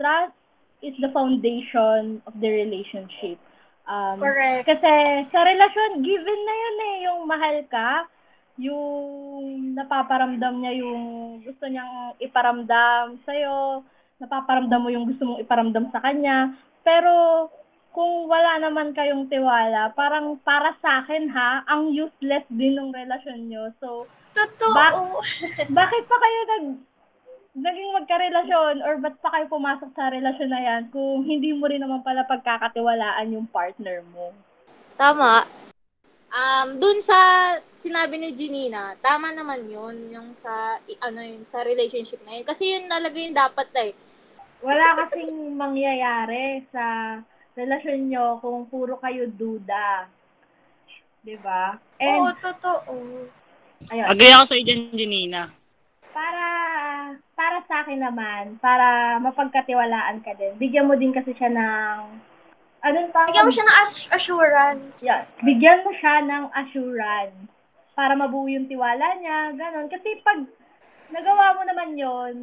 trust 0.02 0.36
is 0.84 0.98
the 1.00 1.14
foundation 1.16 2.20
of 2.28 2.34
the 2.42 2.50
relationship. 2.50 3.40
Um, 3.88 4.20
Correct. 4.20 4.68
kasi 4.68 4.92
sa 5.32 5.40
relasyon, 5.48 6.04
given 6.04 6.42
na 6.44 6.56
yun 6.56 6.78
eh, 6.80 6.96
yung 7.08 7.22
mahal 7.24 7.58
ka, 7.72 8.08
yung 8.60 9.74
napaparamdam 9.74 10.60
niya 10.60 10.74
yung 10.84 11.04
gusto 11.42 11.66
niyang 11.68 12.16
iparamdam 12.20 13.20
sa'yo, 13.24 13.84
napaparamdam 14.24 14.80
mo 14.80 14.90
yung 14.90 15.06
gusto 15.06 15.28
mong 15.28 15.44
iparamdam 15.44 15.92
sa 15.92 16.00
kanya. 16.00 16.56
Pero 16.82 17.48
kung 17.94 18.26
wala 18.26 18.58
naman 18.58 18.96
kayong 18.96 19.30
tiwala, 19.30 19.94
parang 19.94 20.40
para 20.42 20.74
sa 20.82 21.04
akin 21.04 21.30
ha, 21.30 21.62
ang 21.68 21.94
useless 21.94 22.48
din 22.50 22.80
ng 22.80 22.90
relasyon 22.90 23.52
nyo. 23.52 23.70
So, 23.78 24.10
Totoo. 24.34 24.74
Bak- 24.74 24.98
bakit 25.70 26.04
pa 26.10 26.18
kayo 26.18 26.40
nag 26.50 26.66
naging 27.54 27.94
magkarelasyon 27.94 28.82
or 28.82 28.98
ba't 28.98 29.14
pa 29.22 29.30
kayo 29.30 29.46
pumasok 29.46 29.94
sa 29.94 30.10
relasyon 30.10 30.50
na 30.50 30.58
yan 30.58 30.82
kung 30.90 31.22
hindi 31.22 31.54
mo 31.54 31.70
rin 31.70 31.86
naman 31.86 32.02
pala 32.02 32.26
pagkakatiwalaan 32.26 33.30
yung 33.30 33.46
partner 33.46 34.02
mo? 34.10 34.34
Tama. 34.98 35.46
Um, 36.34 36.82
dun 36.82 36.98
sa 36.98 37.14
sinabi 37.78 38.18
ni 38.18 38.34
Janina, 38.34 38.98
tama 39.06 39.30
naman 39.30 39.70
yun, 39.70 40.10
yung 40.10 40.34
sa, 40.42 40.82
i- 40.90 40.98
ano 40.98 41.22
yun, 41.22 41.46
sa 41.54 41.62
relationship 41.62 42.26
na 42.26 42.42
yun. 42.42 42.46
Kasi 42.50 42.74
yun 42.74 42.90
talaga 42.90 43.14
yung 43.22 43.38
dapat 43.38 43.70
eh. 43.78 43.94
Wala 44.64 44.96
kasing 44.98 45.54
mangyayari 45.54 46.64
sa 46.72 47.20
relasyon 47.54 48.08
nyo 48.08 48.40
kung 48.40 48.66
puro 48.66 48.96
kayo 48.98 49.28
duda. 49.28 50.08
'Di 51.22 51.36
ba? 51.40 51.76
Oo, 52.00 52.28
And 52.32 52.40
totoo. 52.40 52.94
ayun, 53.92 54.06
Agree 54.08 54.32
ako 54.32 54.46
sa 54.46 54.56
iyo 54.56 54.66
dyan, 54.66 54.82
Janina. 54.94 55.44
para 56.10 56.46
para 57.34 57.58
sa 57.66 57.84
akin 57.84 58.00
naman, 58.00 58.56
para 58.58 59.20
mapagkatiwalaan 59.20 60.22
ka 60.22 60.32
din. 60.34 60.56
Bigyan 60.56 60.88
mo 60.88 60.96
din 60.96 61.12
kasi 61.12 61.34
siya 61.34 61.50
ng 61.50 62.00
anong 62.82 63.10
tawag? 63.12 63.28
Bigyan 63.32 63.46
mo 63.46 63.52
siya 63.52 63.68
ng 63.68 63.78
as- 63.82 64.08
assurance. 64.10 64.96
Yeah. 65.02 65.28
Bigyan 65.42 65.84
mo 65.84 65.92
siya 65.94 66.24
ng 66.24 66.46
assurance 66.54 67.40
para 67.94 68.16
mabuo 68.16 68.48
yung 68.48 68.66
tiwala 68.66 69.20
niya, 69.20 69.54
ganon. 69.54 69.88
Kasi 69.88 70.22
pag 70.24 70.40
nagawa 71.10 71.58
mo 71.58 71.62
naman 71.64 71.90
yon 71.94 72.36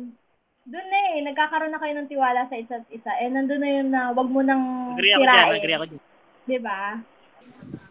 doon 0.68 0.86
na 0.86 0.98
eh, 1.16 1.20
nagkakaroon 1.24 1.72
na 1.72 1.80
kayo 1.80 1.94
ng 1.96 2.10
tiwala 2.10 2.44
sa 2.46 2.56
isa't 2.56 2.84
isa. 2.92 3.10
Eh, 3.18 3.32
nandun 3.32 3.58
na 3.58 3.70
yun 3.70 3.88
na 3.88 4.12
wag 4.12 4.28
mo 4.28 4.44
nang 4.44 4.94
Agree 4.94 5.16
ako 5.16 5.24
dyan, 5.24 5.34
sirain. 5.34 5.58
agree 5.58 5.76
ako 5.76 5.84
dyan. 5.88 6.02
Di 6.44 6.58
ba? 6.60 6.80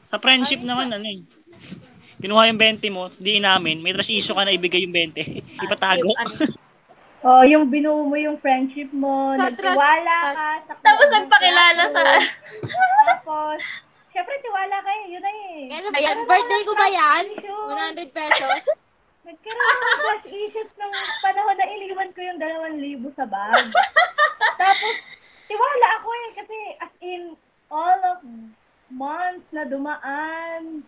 Sa 0.05 0.17
friendship 0.21 0.61
naman, 0.61 0.87
ano 0.87 1.05
eh. 1.05 1.21
Kinuha 2.19 2.51
yung 2.51 2.59
20 2.59 2.95
mo, 2.95 3.09
di 3.11 3.39
namin, 3.39 3.79
may 3.79 3.95
trust 3.95 4.11
issue 4.11 4.35
ka 4.35 4.43
na 4.43 4.53
ibigay 4.53 4.83
yung 4.83 4.93
20. 4.93 5.17
Ipatago. 5.65 6.13
Ano. 6.15 6.33
O, 7.19 7.43
yung 7.43 7.67
binuo 7.67 8.07
mo 8.07 8.15
yung 8.15 8.39
friendship 8.39 8.87
mo, 8.95 9.35
Sa 9.35 9.51
nagtiwala 9.51 10.15
ka. 10.31 10.49
Sa 10.63 10.73
Tapos 10.79 11.03
kung 11.03 11.15
nagpakilala 11.19 11.83
sa... 11.91 11.99
Tapos, 13.11 13.59
syempre 14.15 14.39
tiwala 14.39 14.79
kayo, 14.79 15.03
yun 15.03 15.19
na 15.19 15.31
eh. 15.51 15.67
Ano 15.67 15.87
ba 15.91 15.99
yan? 15.99 16.15
Birthday 16.23 16.61
ko 16.63 16.73
ba 16.79 16.87
yan? 16.87 17.23
Issue. 17.35 17.63
100 17.75 18.15
pesos? 18.15 18.63
Nagkaroon 19.29 19.77
ng 19.77 19.97
crush 20.01 20.27
issues 20.33 20.71
nung 20.81 20.95
panahon 21.21 21.53
na 21.53 21.69
iniwan 21.69 22.09
ko 22.17 22.19
yung 22.25 22.41
2,000 22.41 23.13
sa 23.13 23.29
bag. 23.29 23.61
Tapos, 24.61 24.95
tiwala 25.45 25.87
ako 26.01 26.09
eh. 26.09 26.29
Kasi 26.33 26.57
as 26.81 26.93
in, 27.05 27.23
all 27.69 28.01
of 28.09 28.25
months 28.89 29.45
na 29.53 29.69
dumaan, 29.69 30.81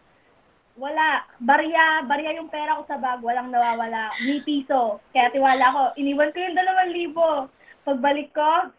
wala. 0.73 1.21
Barya, 1.37 2.01
barya 2.09 2.33
yung 2.41 2.49
pera 2.49 2.81
ko 2.81 2.83
sa 2.89 2.97
bag. 2.97 3.21
Walang 3.21 3.53
nawawala. 3.53 4.09
Ni 4.25 4.41
piso. 4.41 4.97
Kaya 5.13 5.29
tiwala 5.29 5.65
ko. 5.69 5.81
Iniwan 6.01 6.33
ko 6.33 6.41
yung 6.41 6.57
2,000. 6.57 7.85
Pagbalik 7.85 8.33
ko, 8.33 8.73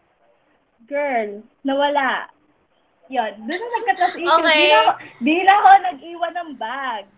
girl, 0.91 1.39
nawala. 1.63 2.27
Yun. 3.13 3.31
Doon 3.45 3.59
na 3.61 3.67
nagka-trust 3.69 4.15
issues. 4.17 4.33
Okay. 4.33 4.57
Di, 4.57 4.65
na, 4.65 4.79
ako- 4.81 4.97
di 5.21 5.35
na 5.37 5.53
ako 5.53 5.69
nag-iwan 5.85 6.33
ng 6.33 6.51
bag. 6.57 7.03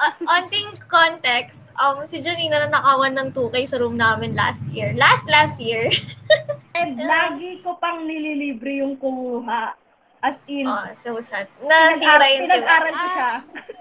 Uh, 0.00 0.08
onting 0.40 0.72
context, 0.88 1.68
um, 1.76 2.00
si 2.08 2.24
Janina 2.24 2.64
na 2.64 2.80
nakawan 2.80 3.12
ng 3.12 3.28
2K 3.36 3.68
sa 3.68 3.76
room 3.76 3.92
namin 3.92 4.32
last 4.32 4.64
year. 4.72 4.96
Last, 4.96 5.28
last 5.28 5.60
year. 5.60 5.92
And 6.80 6.96
lagi 6.96 7.60
ko 7.60 7.76
pang 7.76 8.08
nililibre 8.08 8.80
yung 8.80 8.96
kumuha. 8.96 9.76
As 10.24 10.40
in, 10.48 10.64
oh, 10.64 10.88
so 10.96 11.20
sad. 11.20 11.44
Nasira 11.60 12.24
pinag-aral, 12.24 12.28
yung 12.32 12.48
pinag-aral 12.48 12.92
ko 12.92 13.06
siya. 13.12 13.30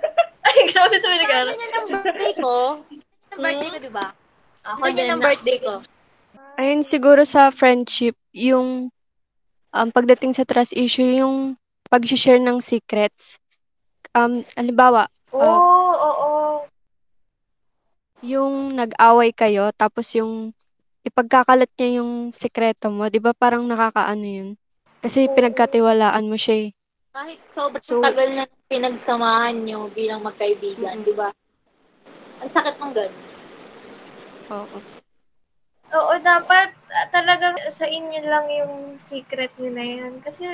Ay, 0.51 0.57
grabe 0.67 0.95
sa 0.99 1.07
pinag-aral. 1.07 1.47
Ano 1.47 1.63
yun 1.63 1.71
ang 1.71 1.87
birthday 1.87 2.33
ko? 2.35 2.55
Ang 3.31 3.39
birthday 3.39 3.69
ko, 3.71 3.77
di 3.79 3.91
ba? 3.95 4.07
Ako 4.67 4.79
Ito 4.79 4.87
yun 4.87 4.95
din 4.99 5.07
ang 5.07 5.21
na. 5.23 5.27
birthday 5.31 5.57
ko. 5.63 5.73
Ayun, 6.59 6.79
siguro 6.83 7.21
sa 7.23 7.55
friendship, 7.55 8.19
yung 8.35 8.91
um, 9.73 9.89
pagdating 9.93 10.33
sa 10.33 10.45
trust 10.45 10.73
issue, 10.73 11.05
yung 11.05 11.55
pag-share 11.89 12.41
ng 12.41 12.61
secrets. 12.61 13.37
Um, 14.13 14.41
halimbawa, 14.57 15.09
Oo, 15.33 15.45
oo, 15.45 16.09
oo. 16.25 16.45
yung 18.25 18.73
nag-away 18.73 19.31
kayo, 19.31 19.69
tapos 19.73 20.11
yung 20.17 20.51
ipagkakalat 21.05 21.69
niya 21.77 22.01
yung 22.03 22.33
sekreto 22.35 22.91
mo, 22.91 23.07
di 23.07 23.21
ba 23.21 23.31
parang 23.33 23.63
nakakaano 23.65 24.25
yun? 24.25 24.49
Kasi 24.99 25.29
Oo. 25.29 25.33
pinagkatiwalaan 25.37 26.27
mo 26.27 26.35
siya 26.35 26.67
eh. 26.67 26.69
Kahit 27.15 27.39
sobrang 27.55 27.85
So- 27.85 28.03
tagal 28.03 28.29
na 28.35 28.45
pinagsamahan 28.69 29.65
nyo 29.65 29.89
bilang 29.93 30.21
magkaibigan, 30.21 31.01
di 31.07 31.13
ba? 31.15 31.31
Ang 32.43 32.49
sakit 32.53 32.75
ng 32.77 32.93
ganun. 32.93 33.13
Oo. 34.49 34.77
Oo, 35.89 36.13
dapat 36.21 36.78
talagang 37.13 37.55
sa 37.69 37.85
inyo 37.85 38.19
lang 38.25 38.45
yung 38.49 38.73
secret 38.97 39.53
nyo 39.57 39.71
na 39.73 39.85
yan. 39.85 40.13
Kasi, 40.21 40.45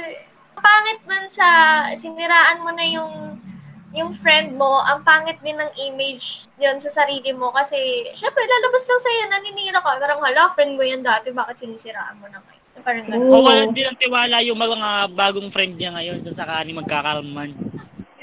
pangit 0.55 0.99
dun 1.03 1.25
sa 1.27 1.47
siniraan 1.91 2.63
mo 2.63 2.71
na 2.71 2.85
yung 2.87 3.13
yung 3.95 4.11
friend 4.11 4.59
mo, 4.59 4.83
ang 4.83 5.07
pangit 5.07 5.39
din 5.39 5.55
ng 5.55 5.71
image 5.87 6.51
yun 6.59 6.75
sa 6.83 6.91
sarili 6.91 7.31
mo 7.31 7.47
kasi 7.55 8.03
syempre 8.11 8.43
lalabas 8.43 8.83
lang 8.91 8.99
sa'yo, 8.99 9.23
naninira 9.31 9.79
ka. 9.79 9.95
Parang 9.95 10.19
hala, 10.19 10.51
friend 10.51 10.75
mo 10.75 10.83
yan 10.83 10.99
dati, 10.99 11.31
bakit 11.31 11.63
sinisiraan 11.63 12.19
mo 12.19 12.27
na 12.27 12.43
ngayon? 12.43 12.83
Parang 12.83 13.07
ganun. 13.07 13.31
Oo. 13.31 13.39
O 13.39 13.47
wala 13.47 13.71
din 13.71 13.87
ang 13.87 13.95
tiwala 13.95 14.43
yung 14.43 14.59
mga 14.59 15.15
bagong 15.15 15.47
friend 15.47 15.79
niya 15.79 15.95
ngayon 15.95 16.27
kung 16.27 16.35
sakali 16.35 16.75
magkakaroon 16.75 17.31
man. 17.31 17.55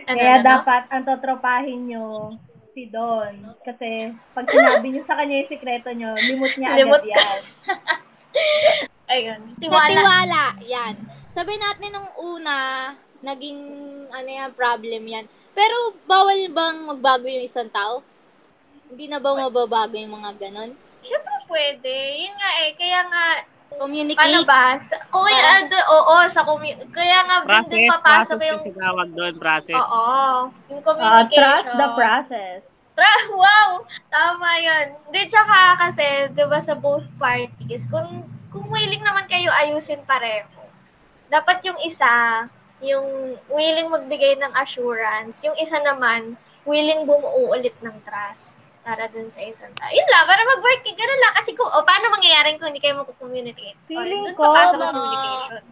Ano, 0.04 0.12
Kaya 0.12 0.34
ano? 0.38 0.44
dapat 0.44 0.82
ang 0.92 1.02
totropahin 1.08 1.80
nyo 1.88 2.36
si 2.72 2.88
Don. 2.88 3.52
Kasi 3.62 4.12
pag 4.32 4.48
sinabi 4.48 4.92
nyo 4.92 5.02
sa 5.04 5.16
kanya 5.20 5.44
yung 5.44 5.50
sikreto 5.52 5.90
nyo, 5.92 6.10
limot 6.16 6.52
niya 6.56 6.76
Limot 6.76 7.04
agad 7.04 7.12
yan. 7.12 7.40
Ayun, 9.12 9.40
Tiwala. 9.60 9.92
tiwala. 9.92 10.44
yan. 10.64 10.94
Sabi 11.36 11.60
natin 11.60 11.92
nung 11.92 12.10
una, 12.16 12.56
naging 13.20 13.60
ano 14.08 14.28
yan, 14.28 14.50
problem 14.56 15.04
yan. 15.04 15.24
Pero 15.52 15.92
bawal 16.08 16.48
bang 16.48 16.80
magbago 16.88 17.28
yung 17.28 17.44
isang 17.44 17.68
tao? 17.68 18.00
Hindi 18.88 19.08
na 19.08 19.20
ba 19.20 19.36
mababago 19.36 19.96
yung 19.96 20.16
mga 20.16 20.32
ganon? 20.40 20.72
Syempre 21.04 21.36
pwede. 21.44 21.92
Yun 22.24 22.34
nga 22.40 22.50
eh, 22.64 22.72
kaya 22.72 23.00
nga 23.04 23.24
Paano 23.72 23.82
Communicate. 23.82 24.44
ba? 24.44 24.64
Sa, 24.76 24.96
kung 25.08 25.24
uh, 25.24 25.62
oo, 25.88 26.14
sa 26.26 26.40
commu- 26.42 26.80
kaya 26.90 27.18
nga 27.24 27.36
din 27.40 27.48
Process, 27.48 27.70
din 27.70 27.88
papasok 27.88 28.36
process 28.36 28.46
yung 28.46 28.60
kasi 28.60 28.70
tawag 28.76 29.08
doon, 29.10 29.34
process. 29.36 29.82
Oo, 29.82 30.12
yung 30.68 30.80
Ah, 30.80 30.86
communication. 30.86 31.32
trust 31.34 31.66
the 31.72 31.88
process. 31.92 32.58
Tra- 32.92 33.28
wow! 33.42 33.68
Tama 34.08 34.48
yun. 34.58 34.86
Hindi, 35.08 35.20
tsaka 35.26 35.58
kasi, 35.80 36.04
di 36.30 36.44
ba 36.44 36.58
sa 36.58 36.74
both 36.74 37.08
parties, 37.16 37.88
kung, 37.88 38.22
kung 38.48 38.66
willing 38.68 39.00
naman 39.00 39.24
kayo 39.26 39.48
ayusin 39.50 40.04
pareho, 40.04 40.46
dapat 41.26 41.64
yung 41.64 41.80
isa, 41.80 42.46
yung 42.78 43.06
willing 43.48 43.88
magbigay 43.88 44.36
ng 44.36 44.52
assurance, 44.54 45.40
yung 45.42 45.56
isa 45.56 45.80
naman, 45.80 46.36
willing 46.62 47.02
bumuo 47.02 47.50
ulit 47.50 47.74
ng 47.80 47.96
trust 48.04 48.54
para 48.82 49.06
dun 49.08 49.30
sa 49.30 49.40
isang 49.42 49.70
tao. 49.78 49.90
Yun 49.90 50.08
lang, 50.10 50.24
para 50.26 50.42
mag-work, 50.42 50.82
ganun 50.82 51.20
lang. 51.22 51.34
Kasi 51.38 51.54
kung, 51.54 51.70
o 51.70 51.86
paano 51.86 52.10
mangyayari 52.10 52.58
kung 52.58 52.70
hindi 52.74 52.82
kayo 52.82 52.98
mag-communicate? 53.02 53.78
Feeling 53.86 54.22
dun 54.26 54.34
ko, 54.34 54.42
papasok 54.50 54.78
ang 54.82 54.94
communication. 54.94 55.62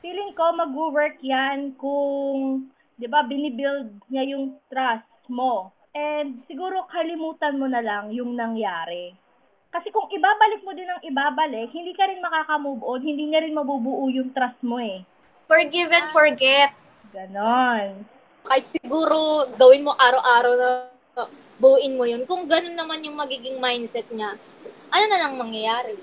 Feeling 0.00 0.32
ko 0.38 0.44
mag-work 0.54 1.18
yan 1.20 1.74
kung, 1.74 2.70
di 2.94 3.06
ba, 3.10 3.26
binibuild 3.26 3.98
niya 4.06 4.24
yung 4.30 4.58
trust 4.70 5.10
mo. 5.26 5.74
And 5.90 6.46
siguro 6.46 6.86
kalimutan 6.86 7.58
mo 7.58 7.66
na 7.66 7.82
lang 7.82 8.14
yung 8.14 8.38
nangyari. 8.38 9.16
Kasi 9.74 9.90
kung 9.90 10.06
ibabalik 10.08 10.62
mo 10.62 10.72
din 10.72 10.88
ang 10.88 11.02
ibabalik, 11.02 11.68
hindi 11.74 11.92
ka 11.92 12.06
rin 12.08 12.22
makaka-move 12.22 12.80
on, 12.86 13.02
hindi 13.02 13.28
niya 13.28 13.42
rin 13.44 13.52
mabubuo 13.52 14.06
yung 14.08 14.30
trust 14.30 14.62
mo 14.62 14.78
eh. 14.78 15.02
Forgive 15.50 15.90
and 15.90 16.08
forget. 16.14 16.70
Ganon. 17.10 18.06
Kahit 18.46 18.70
siguro 18.70 19.50
gawin 19.58 19.82
mo 19.82 19.92
araw-araw 19.98 20.52
na 20.54 20.68
buuin 21.56 21.96
mo 21.96 22.04
yun. 22.04 22.24
Kung 22.28 22.48
ganun 22.48 22.76
naman 22.76 23.04
yung 23.04 23.16
magiging 23.16 23.60
mindset 23.60 24.08
niya, 24.12 24.36
ano 24.92 25.04
na 25.08 25.18
lang 25.20 25.34
mangyayari? 25.40 25.96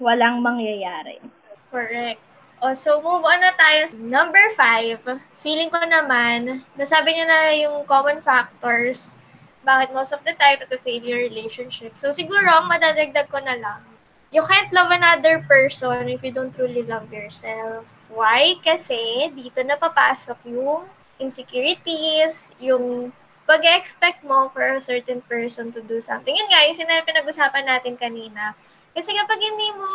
Walang 0.00 0.42
mangyayari. 0.42 1.22
Correct. 1.70 2.20
Oh, 2.60 2.76
so 2.76 3.00
move 3.00 3.24
on 3.24 3.40
na 3.40 3.56
tayo. 3.56 3.88
sa 3.88 3.96
Number 3.96 4.52
five, 4.52 5.00
feeling 5.40 5.72
ko 5.72 5.80
naman, 5.80 6.60
nasabi 6.76 7.16
niyo 7.16 7.24
na 7.24 7.38
yung 7.56 7.88
common 7.88 8.20
factors 8.20 9.16
bakit 9.64 9.92
most 9.92 10.12
of 10.12 10.20
the 10.24 10.32
time 10.36 10.60
nag-fail 10.60 11.04
your 11.04 11.20
relationship. 11.20 11.96
So 11.96 12.12
siguro, 12.12 12.48
ang 12.48 12.68
madadagdag 12.68 13.28
ko 13.28 13.40
na 13.40 13.56
lang, 13.56 13.80
you 14.32 14.44
can't 14.44 14.72
love 14.72 14.92
another 14.92 15.40
person 15.44 16.08
if 16.08 16.24
you 16.24 16.32
don't 16.32 16.52
truly 16.52 16.84
love 16.84 17.12
yourself. 17.12 18.08
Why? 18.08 18.56
Kasi 18.60 19.28
dito 19.32 19.60
na 19.64 19.76
papasok 19.76 20.40
yung 20.48 20.88
insecurities, 21.20 22.56
yung 22.56 23.12
pag 23.50 23.66
expect 23.66 24.22
mo 24.22 24.46
for 24.54 24.62
a 24.62 24.78
certain 24.78 25.18
person 25.26 25.74
to 25.74 25.82
do 25.82 25.98
something. 25.98 26.30
Yun 26.30 26.46
nga, 26.46 26.70
yung 26.70 26.78
sinabi 26.78 27.02
pinag-usapan 27.02 27.66
natin 27.66 27.98
kanina. 27.98 28.54
Kasi 28.94 29.10
kapag 29.10 29.42
hindi 29.42 29.74
mo 29.74 29.90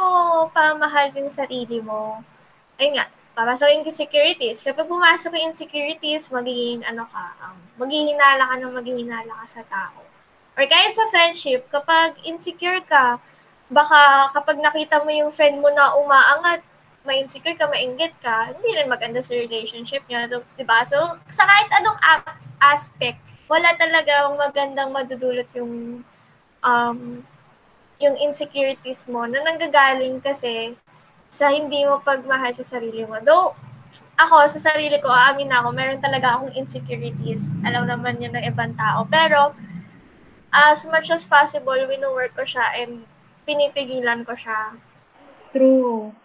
pa 0.51 0.75
mahal 0.75 1.15
yung 1.15 1.31
sarili 1.31 1.79
mo, 1.79 2.19
ayun 2.75 2.99
nga, 2.99 3.07
papasok 3.31 3.71
yung 3.71 3.87
insecurities. 3.87 4.59
Kapag 4.59 4.91
pumasok 4.91 5.39
yung 5.39 5.55
insecurities, 5.55 6.27
magiging 6.35 6.83
ano 6.83 7.07
ka, 7.07 7.31
um, 7.47 7.55
maghihinala 7.79 8.43
ka 8.43 8.55
ng 8.59 8.75
maghihinala 8.75 9.31
ka 9.39 9.45
sa 9.47 9.63
tao. 9.71 10.03
Or 10.59 10.67
kahit 10.67 10.91
sa 10.91 11.07
friendship, 11.07 11.71
kapag 11.71 12.19
insecure 12.27 12.83
ka, 12.83 13.23
baka 13.71 14.35
kapag 14.35 14.59
nakita 14.59 14.99
mo 14.99 15.15
yung 15.15 15.31
friend 15.31 15.63
mo 15.63 15.71
na 15.71 15.95
umaangat, 15.95 16.59
may 17.07 17.23
insecure 17.23 17.55
ka, 17.55 17.71
mainggit 17.71 18.19
ka, 18.19 18.51
hindi 18.51 18.67
rin 18.75 18.91
maganda 18.91 19.23
sa 19.23 19.31
relationship 19.31 20.03
niya. 20.11 20.27
Di 20.27 20.65
ba? 20.67 20.83
So, 20.83 21.23
sa 21.31 21.47
kahit 21.47 21.71
anong 21.71 21.99
aspect, 22.59 23.34
wala 23.45 23.69
talaga 23.77 24.29
magandang 24.33 24.89
madudulot 24.89 25.49
yung 25.53 26.01
um, 26.65 26.99
yung 28.01 28.15
insecurities 28.19 29.07
mo 29.07 29.23
na 29.23 29.39
nanggagaling 29.45 30.19
kasi 30.19 30.75
sa 31.31 31.51
hindi 31.51 31.83
mo 31.83 31.99
pagmahal 32.03 32.51
sa 32.55 32.65
sarili 32.65 33.03
mo. 33.03 33.19
Though, 33.23 33.55
ako, 34.15 34.47
sa 34.47 34.71
sarili 34.71 34.99
ko, 34.99 35.11
aamin 35.11 35.51
na 35.51 35.63
ako, 35.63 35.69
meron 35.75 35.99
talaga 36.03 36.35
akong 36.35 36.55
insecurities. 36.55 37.51
Alam 37.63 37.87
naman 37.87 38.19
yun 38.19 38.31
ng 38.35 38.45
ibang 38.47 38.75
tao. 38.75 39.03
Pero, 39.07 39.55
as 40.51 40.87
much 40.87 41.11
as 41.11 41.27
possible, 41.27 41.75
wino-work 41.75 42.31
ko 42.35 42.47
siya 42.47 42.63
and 42.79 43.03
pinipigilan 43.43 44.23
ko 44.23 44.35
siya. 44.35 44.79
True. 45.51 46.15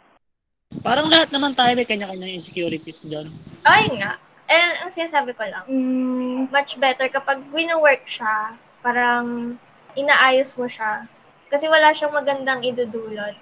Parang 0.87 1.11
lahat 1.11 1.35
naman 1.35 1.55
tayo 1.55 1.75
may 1.75 1.87
kanya-kanyang 1.87 2.39
insecurities 2.39 3.03
doon. 3.03 3.31
Ay 3.67 3.91
nga. 3.99 4.19
Eh, 4.51 4.83
ang 4.83 4.91
sinasabi 4.91 5.31
ko 5.39 5.47
lang, 5.47 5.63
Mm, 5.71 6.51
much 6.51 6.75
better 6.77 7.07
kapag 7.07 7.39
wino-work 7.55 8.03
siya, 8.03 8.59
parang 8.83 9.55
inaayos 9.95 10.59
mo 10.59 10.67
siya. 10.67 11.07
Kasi 11.47 11.71
wala 11.71 11.95
siyang 11.95 12.15
magandang 12.15 12.63
idudulot. 12.63 13.37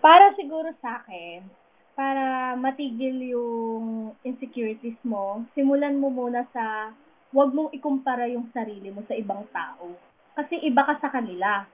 para 0.00 0.36
siguro 0.36 0.68
sa 0.84 1.00
akin, 1.00 1.48
para 1.96 2.52
matigil 2.60 3.16
yung 3.32 4.12
insecurities 4.20 5.00
mo, 5.00 5.48
simulan 5.56 5.96
mo 5.96 6.12
muna 6.12 6.44
sa 6.52 6.92
huwag 7.32 7.56
mong 7.56 7.72
ikumpara 7.72 8.28
yung 8.28 8.52
sarili 8.52 8.92
mo 8.92 9.00
sa 9.08 9.16
ibang 9.16 9.48
tao. 9.48 9.96
Kasi 10.36 10.60
iba 10.60 10.84
ka 10.84 11.00
sa 11.00 11.08
kanila. 11.08 11.64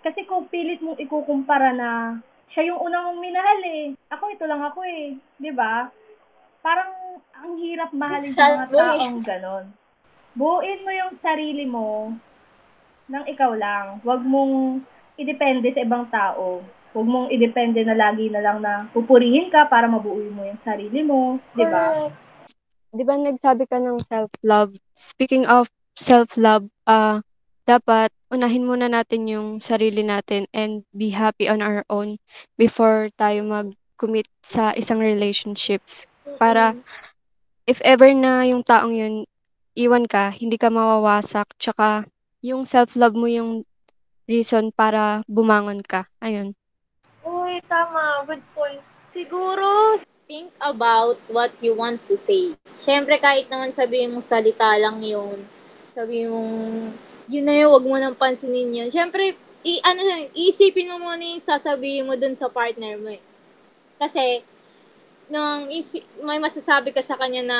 Kasi 0.00 0.24
kung 0.24 0.48
pilit 0.48 0.80
mong 0.80 0.96
ikukumpara 0.96 1.76
na 1.76 2.16
siya 2.48 2.72
yung 2.72 2.80
unang 2.80 3.12
mong 3.12 3.20
minahal 3.20 3.60
eh. 3.68 3.92
Ako, 4.08 4.32
ito 4.32 4.48
lang 4.48 4.64
ako 4.64 4.80
eh. 4.88 5.20
'Di 5.36 5.52
ba? 5.52 5.92
Parang 6.64 6.88
ang 7.44 7.60
hirap 7.60 7.90
mahalin 7.92 8.32
sa 8.32 8.64
mga 8.64 8.66
taong 8.72 9.20
ganon. 9.20 9.64
Buuin 10.32 10.80
mo 10.80 10.90
yung 10.90 11.14
sarili 11.20 11.68
mo 11.68 12.16
nang 13.04 13.28
ikaw 13.28 13.52
lang. 13.52 14.00
Huwag 14.00 14.24
mong 14.24 14.80
idepende 15.20 15.68
sa 15.76 15.84
ibang 15.84 16.08
tao. 16.08 16.64
Huwag 16.96 17.06
mong 17.06 17.28
idepende 17.28 17.84
na 17.84 17.92
lagi 17.92 18.32
na 18.32 18.40
lang 18.40 18.64
na 18.64 18.88
pupurihin 18.96 19.52
ka 19.52 19.68
para 19.68 19.84
mabuuin 19.84 20.32
mo 20.32 20.48
yung 20.48 20.62
sarili 20.64 21.04
mo. 21.04 21.36
Di 21.52 21.68
ba? 21.68 22.08
Di 22.94 23.02
ba 23.04 23.14
nagsabi 23.20 23.68
ka 23.68 23.76
ng 23.76 24.00
self-love? 24.08 24.72
Speaking 24.96 25.44
of 25.44 25.68
self-love, 25.92 26.64
ah 26.88 27.20
dapat 27.64 28.12
unahin 28.28 28.68
muna 28.68 28.92
natin 28.92 29.24
yung 29.24 29.56
sarili 29.56 30.04
natin 30.04 30.44
and 30.52 30.84
be 30.92 31.08
happy 31.08 31.48
on 31.48 31.64
our 31.64 31.80
own 31.88 32.20
before 32.60 33.08
tayo 33.16 33.40
mag-commit 33.40 34.28
sa 34.44 34.72
isang 34.76 35.00
relationships. 35.00 36.04
Para 36.36 36.76
if 37.64 37.80
ever 37.84 38.12
na 38.12 38.44
yung 38.44 38.60
taong 38.60 38.92
yun, 38.92 39.14
iwan 39.74 40.04
ka, 40.04 40.30
hindi 40.30 40.60
ka 40.60 40.68
mawawasak, 40.68 41.48
tsaka 41.56 42.04
yung 42.44 42.68
self-love 42.68 43.16
mo 43.16 43.26
yung 43.26 43.64
reason 44.28 44.72
para 44.72 45.24
bumangon 45.28 45.80
ka. 45.84 46.08
Ayun. 46.20 46.52
Uy, 47.24 47.60
tama. 47.64 48.24
Good 48.28 48.44
point. 48.52 48.80
Siguro, 49.12 49.96
think 50.28 50.52
about 50.60 51.16
what 51.28 51.52
you 51.60 51.72
want 51.76 52.00
to 52.08 52.16
say. 52.20 52.56
Siyempre, 52.80 53.16
kahit 53.20 53.48
naman 53.48 53.72
sabihin 53.72 54.12
mo 54.12 54.20
salita 54.20 54.76
lang 54.76 55.00
yun, 55.00 55.40
sabihin 55.96 56.32
mong, 56.32 56.52
yun 57.28 57.44
na 57.44 57.54
yun, 57.56 57.72
wag 57.72 57.84
mo 57.84 57.96
nang 57.96 58.16
pansinin 58.16 58.72
yun. 58.72 58.88
Siyempre, 58.92 59.36
i, 59.64 59.80
ano, 59.80 60.00
iisipin 60.36 60.92
mo 60.92 61.00
muna 61.00 61.24
yung 61.24 61.44
sasabihin 61.44 62.04
mo 62.04 62.16
dun 62.16 62.36
sa 62.36 62.52
partner 62.52 63.00
mo 63.00 63.08
eh. 63.08 63.22
Kasi, 63.96 64.44
nung 65.28 65.70
isi, 65.72 66.04
may 66.20 66.40
masasabi 66.40 66.92
ka 66.92 67.00
sa 67.00 67.16
kanya 67.16 67.42
na 67.44 67.58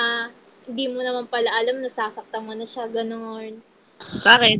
hindi 0.64 0.88
mo 0.88 1.00
naman 1.04 1.28
pala 1.28 1.52
alam, 1.52 1.80
nasasaktan 1.80 2.44
mo 2.44 2.56
na 2.56 2.64
siya, 2.64 2.88
gano'n. 2.88 3.60
Sa 4.00 4.40
akin, 4.40 4.58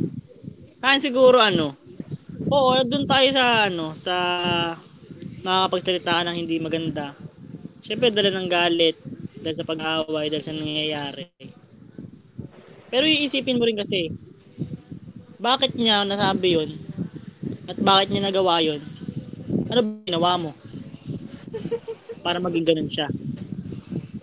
sa 0.77 0.93
akin 0.93 1.01
siguro 1.01 1.41
ano, 1.41 1.73
oo, 2.49 2.71
doon 2.85 3.09
tayo 3.09 3.27
sa 3.33 3.65
ano, 3.69 3.97
sa 3.97 4.15
makakapagsalita 5.41 6.21
ka 6.21 6.21
ng 6.25 6.37
hindi 6.37 6.57
maganda. 6.61 7.13
Siyempre, 7.85 8.09
dala 8.09 8.33
ng 8.33 8.49
galit, 8.49 8.97
dahil 9.41 9.57
sa 9.57 9.65
pag-aaway, 9.65 10.29
dahil 10.29 10.45
sa 10.45 10.57
nangyayari. 10.57 11.29
Pero 12.89 13.05
iisipin 13.05 13.61
mo 13.61 13.65
rin 13.69 13.77
kasi, 13.77 14.09
bakit 15.37 15.77
niya 15.77 16.01
nasabi 16.01 16.57
yun? 16.57 16.69
At 17.69 17.77
bakit 17.77 18.09
niya 18.09 18.25
nagawa 18.29 18.61
yun? 18.61 18.81
Ano 19.69 19.79
ba 19.85 19.91
ginawa 20.05 20.31
mo? 20.37 20.51
Para 22.25 22.41
maging 22.41 22.65
ganun 22.65 22.89
siya. 22.89 23.05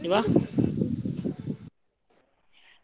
Di 0.02 0.10
ba? 0.10 0.26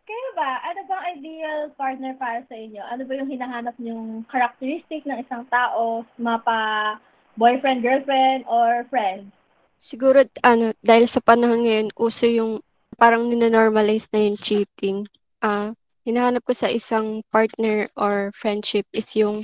Kayo 0.06 0.28
ba, 0.38 0.50
ano 0.62 0.80
bang 0.86 1.04
ideal 1.18 1.74
partner 1.74 2.14
para 2.14 2.46
sa 2.46 2.54
inyo? 2.54 2.78
Ano 2.86 3.02
ba 3.02 3.12
yung 3.18 3.26
hinahanap 3.26 3.74
yung 3.82 4.22
characteristic 4.30 5.02
ng 5.02 5.18
isang 5.18 5.42
tao? 5.50 6.06
Mapa 6.22 7.02
boyfriend, 7.34 7.82
girlfriend, 7.82 8.46
or 8.46 8.86
friend? 8.86 9.34
Siguro, 9.82 10.22
ano, 10.46 10.70
dahil 10.86 11.10
sa 11.10 11.18
panahon 11.18 11.66
ngayon, 11.66 11.90
uso 11.98 12.30
yung 12.30 12.62
parang 12.94 13.26
ninanormalize 13.26 14.06
na 14.14 14.22
yung 14.22 14.38
cheating. 14.38 15.02
Ah, 15.42 15.74
hinahanap 16.06 16.46
ko 16.46 16.54
sa 16.54 16.70
isang 16.70 17.26
partner 17.34 17.90
or 17.98 18.30
friendship 18.38 18.86
is 18.94 19.10
yung 19.18 19.42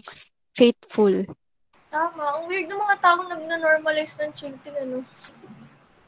faithful. 0.55 1.13
Tama. 1.91 2.43
Ang 2.43 2.51
weird 2.51 2.67
ng 2.67 2.79
mga 2.79 2.97
taong 2.99 3.31
nag-normalize 3.31 4.19
ng 4.19 4.31
cheating, 4.35 4.75
ano. 4.79 5.07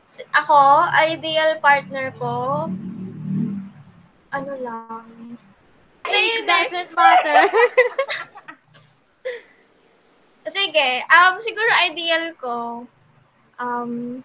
Ako, 0.07 0.87
ideal 1.03 1.59
partner 1.59 2.14
ko, 2.14 2.66
ano 4.31 4.53
lang. 4.62 5.35
It 6.07 6.47
doesn't 6.47 6.95
matter. 6.95 7.51
Sige, 10.47 11.03
um, 11.11 11.42
siguro 11.42 11.71
ideal 11.90 12.31
ko, 12.38 12.87
um, 13.59 14.23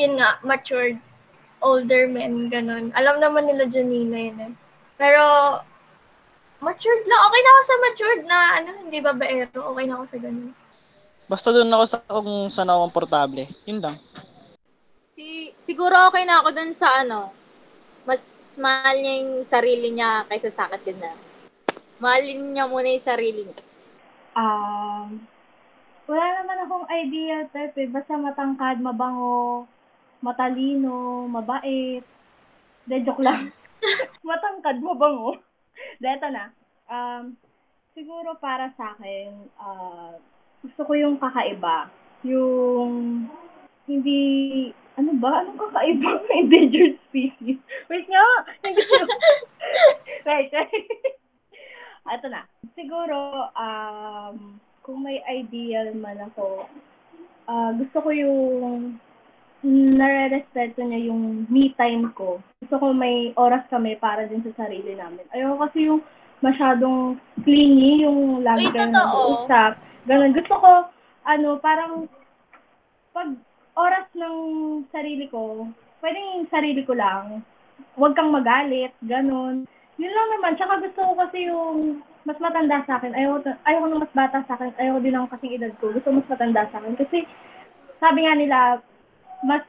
yun 0.00 0.12
nga, 0.16 0.40
matured, 0.40 0.96
older 1.60 2.08
men, 2.08 2.48
ganun. 2.48 2.88
Alam 2.96 3.20
naman 3.20 3.44
nila 3.44 3.68
Janina 3.68 4.16
yun 4.16 4.38
eh. 4.40 4.52
Pero, 4.96 5.20
matured 6.64 7.04
lang. 7.04 7.20
Okay 7.28 7.40
na 7.44 7.50
ako 7.52 7.62
sa 7.62 7.76
matured 7.84 8.22
na, 8.24 8.38
ano, 8.56 8.70
hindi 8.80 8.98
babaero. 9.04 9.60
Okay 9.76 9.84
na 9.84 9.94
ako 10.00 10.04
sa 10.08 10.18
ganun. 10.24 10.56
Basta 11.26 11.48
doon 11.52 11.74
ako 11.74 11.84
sa 11.84 11.98
kung 12.06 12.32
saan 12.48 12.70
ako 12.72 12.80
komportable. 12.88 13.44
Yun 13.68 13.84
lang. 13.84 13.96
Si, 15.16 15.50
siguro 15.56 15.96
okay 16.12 16.28
na 16.28 16.44
ako 16.44 16.52
dun 16.52 16.72
sa 16.76 17.00
ano, 17.00 17.32
mas 18.04 18.52
mahal 18.60 19.00
niya 19.00 19.14
yung 19.24 19.32
sarili 19.48 19.88
niya 19.96 20.28
kaysa 20.28 20.52
sa 20.52 20.68
akin 20.68 20.84
din 20.84 21.00
na. 21.00 21.16
Mahalin 21.96 22.52
niya 22.52 22.68
muna 22.68 22.92
yung 22.92 23.08
sarili 23.08 23.48
niya. 23.48 23.60
Um, 24.36 25.24
wala 26.04 26.24
naman 26.44 26.60
akong 26.68 26.86
ideal 26.92 27.48
type 27.48 27.72
eh. 27.80 27.88
Basta 27.88 28.20
matangkad, 28.20 28.84
mabango, 28.84 29.64
matalino, 30.20 31.24
mabait. 31.24 32.04
De, 32.84 32.96
joke 33.00 33.24
lang. 33.24 33.48
matangkad, 34.28 34.76
mabango. 34.84 35.40
De, 35.96 36.06
eto 36.12 36.28
na. 36.28 36.52
Um, 36.86 37.32
siguro 37.96 38.36
para 38.36 38.68
sa 38.76 38.92
akin, 38.92 39.32
uh, 39.56 40.12
gusto 40.60 40.84
ko 40.84 40.92
yung 40.92 41.16
kakaiba. 41.16 41.88
Yung 42.28 43.24
hindi, 43.88 44.20
ano 44.96 45.10
ba? 45.20 45.44
Anong 45.44 45.60
kakaiba? 45.60 46.10
Endangered 46.40 46.96
species. 47.08 47.60
Wait 47.88 48.06
nga! 48.08 48.26
Wait, 50.26 50.50
wait. 50.50 50.86
Ito 52.14 52.26
na. 52.30 52.42
Siguro, 52.74 53.50
um, 53.54 54.58
kung 54.82 55.02
may 55.02 55.22
ideal 55.26 55.94
man 55.94 56.18
ako, 56.22 56.66
ah 57.46 57.70
gusto 57.74 58.02
ko 58.02 58.10
yung 58.10 58.98
nare-respeto 59.66 60.82
niya 60.82 61.10
yung 61.10 61.46
me 61.50 61.74
time 61.74 62.10
ko. 62.14 62.42
Gusto 62.62 62.78
ko 62.78 62.86
may 62.94 63.34
oras 63.34 63.66
kami 63.70 63.98
para 63.98 64.26
din 64.26 64.42
sa 64.46 64.66
sarili 64.66 64.94
namin. 64.94 65.26
Ayoko 65.34 65.66
kasi 65.66 65.90
yung 65.90 66.02
masyadong 66.44 67.18
clingy, 67.42 68.06
yung 68.06 68.46
lagi 68.46 68.70
kayo 68.70 68.90
nag-uusap. 68.90 69.78
Ganun. 70.06 70.34
Gusto 70.36 70.54
ko, 70.58 70.70
ano, 71.26 71.48
parang 71.58 72.06
pag 73.10 73.34
ng 74.16 74.36
sarili 74.90 75.28
ko, 75.28 75.68
pwedeng 76.00 76.48
sarili 76.48 76.82
ko 76.82 76.96
lang. 76.96 77.44
Huwag 77.94 78.16
kang 78.16 78.32
magalit, 78.32 78.96
ganun. 79.04 79.68
Yun 80.00 80.12
lang 80.12 80.28
naman. 80.36 80.56
Tsaka 80.56 80.80
gusto 80.80 81.00
ko 81.00 81.12
kasi 81.16 81.48
yung 81.48 82.00
mas 82.26 82.36
matanda 82.40 82.82
sa 82.84 82.98
akin. 82.98 83.12
Ayaw, 83.14 83.44
ayaw 83.64 83.86
ng 83.86 84.02
mas 84.02 84.12
bata 84.16 84.42
sa 84.48 84.56
akin. 84.58 84.72
Ayaw 84.80 84.98
din 84.98 85.14
ako 85.14 85.36
kasing 85.36 85.54
edad 85.56 85.72
ko. 85.78 85.92
Gusto 85.92 86.08
mas 86.10 86.28
matanda 86.28 86.66
sa 86.68 86.80
akin. 86.80 86.96
Kasi 86.98 87.28
sabi 88.02 88.26
nga 88.26 88.34
nila, 88.34 88.58
mas 89.44 89.62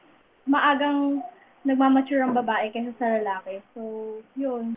maagang 0.48 1.20
nagmamature 1.64 2.24
ang 2.24 2.32
babae 2.32 2.72
kaysa 2.72 2.92
sa 2.96 3.06
lalaki. 3.20 3.60
So, 3.76 3.80
yun. 4.34 4.76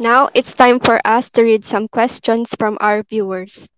Now, 0.00 0.28
it's 0.34 0.56
time 0.56 0.82
for 0.82 0.98
us 1.06 1.30
to 1.38 1.46
read 1.46 1.62
some 1.62 1.86
questions 1.86 2.50
from 2.58 2.80
our 2.80 3.06
viewers. 3.06 3.70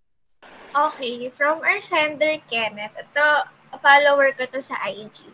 Okay, 0.73 1.29
from 1.33 1.61
our 1.61 1.81
sender, 1.81 2.41
Kenneth. 2.49 2.97
Ito, 2.97 3.49
follower 3.79 4.33
ko 4.37 4.45
to 4.49 4.61
sa 4.61 4.81
IG. 4.85 5.25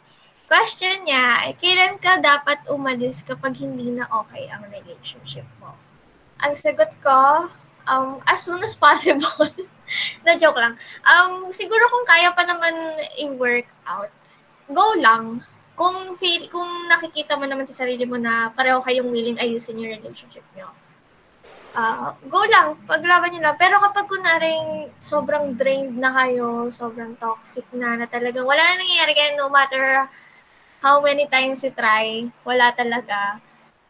Question 0.46 1.08
niya, 1.08 1.54
kailan 1.56 1.96
ka 1.96 2.20
dapat 2.20 2.68
umalis 2.68 3.24
kapag 3.24 3.56
hindi 3.56 3.88
na 3.88 4.04
okay 4.12 4.52
ang 4.52 4.68
relationship 4.68 5.48
mo? 5.56 5.72
Ang 6.42 6.52
sagot 6.52 6.92
ko, 7.00 7.48
um, 7.88 8.20
as 8.28 8.44
soon 8.44 8.60
as 8.60 8.76
possible. 8.76 9.48
na 10.24 10.36
joke 10.38 10.58
lang. 10.58 10.74
Um, 11.04 11.50
siguro 11.52 11.84
kung 11.88 12.06
kaya 12.08 12.32
pa 12.32 12.42
naman 12.46 12.74
i-work 13.20 13.68
out, 13.84 14.12
go 14.70 14.96
lang. 14.98 15.44
Kung 15.72 16.14
feel, 16.16 16.48
kung 16.52 16.68
nakikita 16.88 17.36
mo 17.36 17.48
naman 17.48 17.64
sa 17.64 17.84
sarili 17.84 18.04
mo 18.04 18.20
na 18.20 18.52
pareho 18.52 18.80
kayong 18.84 19.08
willing 19.08 19.40
ayusin 19.40 19.80
yung 19.80 19.96
relationship 20.00 20.44
nyo, 20.52 20.68
ah 21.72 22.12
go 22.28 22.44
lang, 22.48 22.76
paglaban 22.84 23.32
nyo 23.32 23.40
lang. 23.50 23.56
Pero 23.56 23.80
kapag 23.80 24.08
kunaring 24.08 24.92
sobrang 25.00 25.56
drained 25.56 25.96
na 25.96 26.12
kayo, 26.12 26.68
sobrang 26.68 27.16
toxic 27.16 27.64
na, 27.72 27.96
na 27.96 28.06
talagang 28.08 28.44
wala 28.44 28.60
na 28.60 28.80
nangyayari 28.80 29.12
kaya 29.16 29.30
no 29.36 29.48
matter 29.48 30.08
how 30.84 31.00
many 31.00 31.24
times 31.30 31.62
you 31.64 31.72
try, 31.72 32.26
wala 32.44 32.74
talaga. 32.74 33.40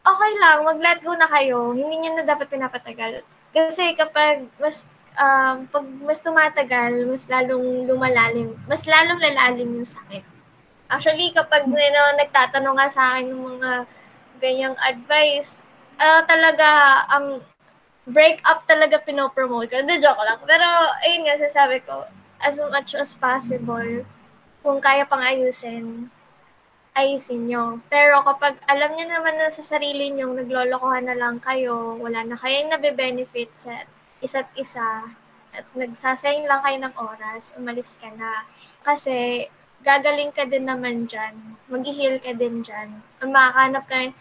Okay 0.03 0.31
lang, 0.39 0.67
mag-let 0.67 0.99
go 0.99 1.15
na 1.15 1.27
kayo. 1.31 1.71
Hindi 1.71 1.95
nyo 2.03 2.19
na 2.19 2.27
dapat 2.27 2.51
pinapatagal. 2.51 3.23
Kasi 3.55 3.95
kapag 3.95 4.47
mas 4.59 4.87
um, 5.17 5.65
pag 5.69 5.85
mas 6.03 6.19
tumatagal, 6.19 7.05
mas 7.07 7.29
lalong 7.29 7.87
lumalalim, 7.87 8.55
mas 8.65 8.85
lalong 8.85 9.21
lalalim 9.21 9.69
yung 9.81 9.87
sakit. 9.87 10.23
Actually, 10.89 11.33
kapag 11.33 11.65
you 11.65 11.91
know, 11.93 12.07
nagtatanong 12.19 12.75
nga 12.77 12.87
sa 12.89 13.01
akin 13.15 13.33
ng 13.33 13.43
mga 13.57 13.71
ganyang 14.37 14.77
advice, 14.77 15.65
ah, 15.97 16.21
talaga, 16.27 16.69
ang 17.09 17.41
break 18.03 18.43
up 18.43 18.67
talaga 18.67 18.99
pinopromote 18.99 19.71
ko. 19.71 19.79
Hindi, 19.79 20.03
joke 20.03 20.23
lang. 20.23 20.39
Pero, 20.43 20.67
ayun 21.03 21.23
nga, 21.27 21.39
sasabi 21.39 21.79
ko, 21.83 22.03
as 22.43 22.59
much 22.59 22.95
as 22.99 23.15
possible, 23.15 24.03
kung 24.59 24.79
kaya 24.83 25.07
pang 25.07 25.23
ayusin, 25.23 26.11
ayusin 26.93 27.47
nyo. 27.47 27.79
Pero 27.87 28.21
kapag 28.21 28.59
alam 28.67 28.95
nyo 28.95 29.05
naman 29.07 29.39
na 29.39 29.47
sa 29.47 29.63
sarili 29.63 30.11
nyo, 30.11 30.35
naglolokohan 30.35 31.07
na 31.07 31.15
lang 31.15 31.39
kayo, 31.39 31.95
wala 31.99 32.27
na 32.27 32.35
kayong 32.35 32.71
nabe-benefit 32.71 33.51
sa 33.55 33.87
isa't 34.23 34.51
isa, 34.55 35.15
at 35.53 35.65
nagsasayang 35.77 36.49
lang 36.49 36.63
kayo 36.65 36.77
ng 36.81 36.95
oras, 36.97 37.53
umalis 37.55 37.95
ka 37.99 38.09
na. 38.15 38.47
Kasi, 38.81 39.47
gagaling 39.83 40.31
ka 40.31 40.47
din 40.47 40.65
naman 40.65 41.05
dyan. 41.05 41.59
Mag-heal 41.67 42.17
ka 42.23 42.31
din 42.33 42.63
dyan. 42.63 43.03
Makakanap 43.19 43.83
ka 43.85 44.11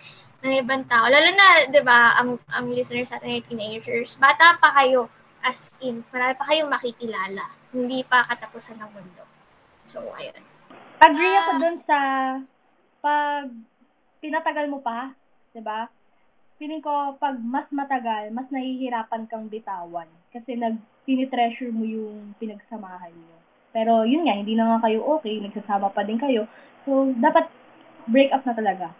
ng 0.42 0.54
ibang 0.58 0.82
tao. 0.90 1.06
Lalo 1.06 1.30
na, 1.32 1.70
di 1.70 1.80
ba, 1.86 2.18
ang, 2.18 2.38
ang 2.50 2.66
listeners 2.70 3.10
natin 3.14 3.38
ay 3.38 3.42
teenagers. 3.46 4.18
Bata 4.18 4.58
pa 4.58 4.74
kayo, 4.82 5.06
as 5.42 5.74
in, 5.78 6.02
marami 6.10 6.34
pa 6.34 6.46
kayong 6.50 6.70
makikilala. 6.70 7.46
Hindi 7.70 8.02
pa 8.02 8.26
katapusan 8.26 8.78
ng 8.82 8.90
mundo. 8.90 9.22
So, 9.86 10.02
ayun. 10.18 10.42
Agree 11.02 11.34
ako 11.34 11.50
dun 11.58 11.76
sa 11.82 11.98
pag 13.02 13.50
pinatagal 14.22 14.70
mo 14.70 14.78
pa, 14.78 15.10
'di 15.50 15.62
ba? 15.66 15.90
Feeling 16.62 16.78
ko 16.78 17.18
pag 17.18 17.34
mas 17.42 17.66
matagal, 17.74 18.30
mas 18.30 18.46
nahihirapan 18.54 19.26
kang 19.26 19.50
bitawan 19.50 20.06
kasi 20.30 20.54
nag 20.54 20.78
tinitreasure 21.02 21.74
mo 21.74 21.82
yung 21.82 22.38
pinagsamahan 22.38 23.10
niyo. 23.10 23.36
Pero 23.74 24.06
yun 24.06 24.22
nga, 24.22 24.38
hindi 24.38 24.54
na 24.54 24.78
nga 24.78 24.86
kayo 24.86 25.02
okay, 25.18 25.42
nagsasama 25.42 25.90
pa 25.90 26.06
din 26.06 26.22
kayo. 26.22 26.46
So, 26.86 27.10
dapat 27.18 27.50
break 28.06 28.30
up 28.30 28.46
na 28.46 28.54
talaga. 28.54 28.94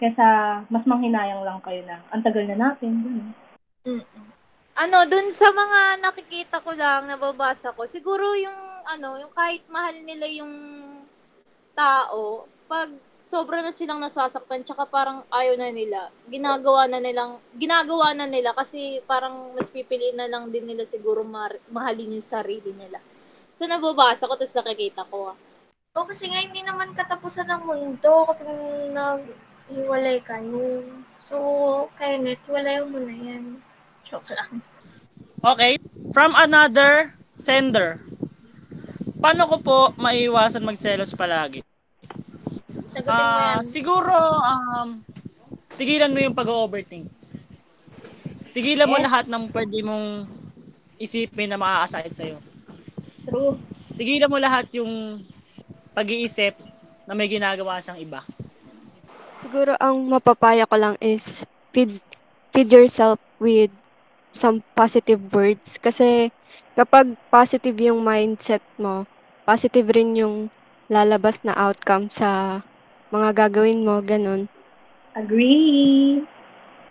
Kesa 0.00 0.26
mas 0.72 0.84
manghinayang 0.88 1.44
lang 1.44 1.60
kayo 1.60 1.84
na, 1.84 2.00
ang 2.08 2.24
tagal 2.24 2.48
na 2.48 2.56
natin. 2.56 2.92
Ganun. 3.04 3.30
Mm-mm. 3.84 4.24
ano, 4.80 4.98
dun 5.08 5.28
sa 5.36 5.52
mga 5.52 6.00
nakikita 6.00 6.64
ko 6.64 6.72
lang, 6.72 7.04
nababasa 7.04 7.76
ko, 7.76 7.84
siguro 7.84 8.32
yung, 8.32 8.56
ano, 8.88 9.20
yung 9.20 9.32
kahit 9.36 9.60
mahal 9.68 9.92
nila 10.00 10.24
yung 10.24 10.52
tao, 11.76 12.48
pag 12.64 12.88
sobra 13.20 13.60
na 13.60 13.76
silang 13.76 14.00
nasasaktan, 14.00 14.64
tsaka 14.64 14.88
parang 14.88 15.20
ayaw 15.28 15.60
na 15.60 15.68
nila, 15.68 16.08
ginagawa 16.32 16.88
na 16.88 16.96
nilang, 16.96 17.36
ginagawa 17.60 18.16
na 18.16 18.24
nila 18.24 18.56
kasi 18.56 19.04
parang 19.04 19.52
mas 19.52 19.68
pipiliin 19.68 20.16
na 20.16 20.28
lang 20.32 20.48
din 20.48 20.64
nila 20.64 20.88
siguro 20.88 21.22
mar- 21.22 21.60
mahalin 21.68 22.16
yung 22.16 22.24
sarili 22.26 22.72
nila. 22.72 22.98
So, 23.60 23.68
nababasa 23.68 24.24
ko, 24.24 24.34
tapos 24.40 24.56
nakikita 24.56 25.04
ko. 25.12 25.36
ah. 25.36 25.36
O 25.92 26.08
kasi 26.08 26.32
nga, 26.32 26.40
hindi 26.40 26.64
naman 26.64 26.96
katapusan 26.96 27.44
ng 27.50 27.62
mundo 27.68 28.12
kapag 28.32 29.20
naghiwalay 29.70 30.18
kayo. 30.26 30.82
So, 31.22 31.36
Kenneth, 31.94 32.42
hiwalay 32.50 32.82
mo 32.82 32.98
na 32.98 33.14
yan. 33.14 33.62
Joke 34.02 34.34
lang. 34.34 34.58
Okay. 35.38 35.78
From 36.10 36.34
another 36.34 37.14
sender. 37.38 38.02
Paano 39.22 39.46
ko 39.46 39.56
po 39.62 39.78
maiiwasan 39.94 40.66
magselos 40.66 41.14
palagi? 41.14 41.62
Yan. 42.90 43.62
siguro 43.62 44.12
um 44.42 45.00
tigilan 45.78 46.10
mo 46.10 46.18
yung 46.18 46.34
pag-overthink. 46.36 47.06
Tigilan 48.50 48.90
mo 48.90 48.98
Yes. 48.98 49.06
lahat 49.06 49.24
ng 49.30 49.44
pwede 49.54 49.78
mong 49.86 50.26
isipin 50.98 51.48
na 51.48 51.56
makakasakit 51.56 52.12
sa'yo. 52.12 52.36
True. 53.24 53.56
Tigilan 53.94 54.28
mo 54.28 54.36
lahat 54.42 54.68
yung 54.74 55.22
pag-iisip 55.94 56.58
na 57.06 57.14
may 57.14 57.30
ginagawa 57.30 57.78
siyang 57.78 58.02
iba. 58.02 58.20
Siguro 59.40 59.72
ang 59.80 60.04
mapapaya 60.04 60.68
ko 60.68 60.76
lang 60.76 61.00
is 61.00 61.48
feed, 61.72 61.96
feed 62.52 62.68
yourself 62.68 63.16
with 63.40 63.72
some 64.36 64.60
positive 64.76 65.16
words. 65.32 65.80
Kasi 65.80 66.28
kapag 66.76 67.16
positive 67.32 67.80
yung 67.80 68.04
mindset 68.04 68.60
mo, 68.76 69.08
positive 69.48 69.88
rin 69.96 70.12
yung 70.12 70.52
lalabas 70.92 71.40
na 71.40 71.56
outcome 71.56 72.12
sa 72.12 72.60
mga 73.08 73.48
gagawin 73.48 73.80
mo, 73.80 74.04
ganun. 74.04 74.44
Agree. 75.16 76.20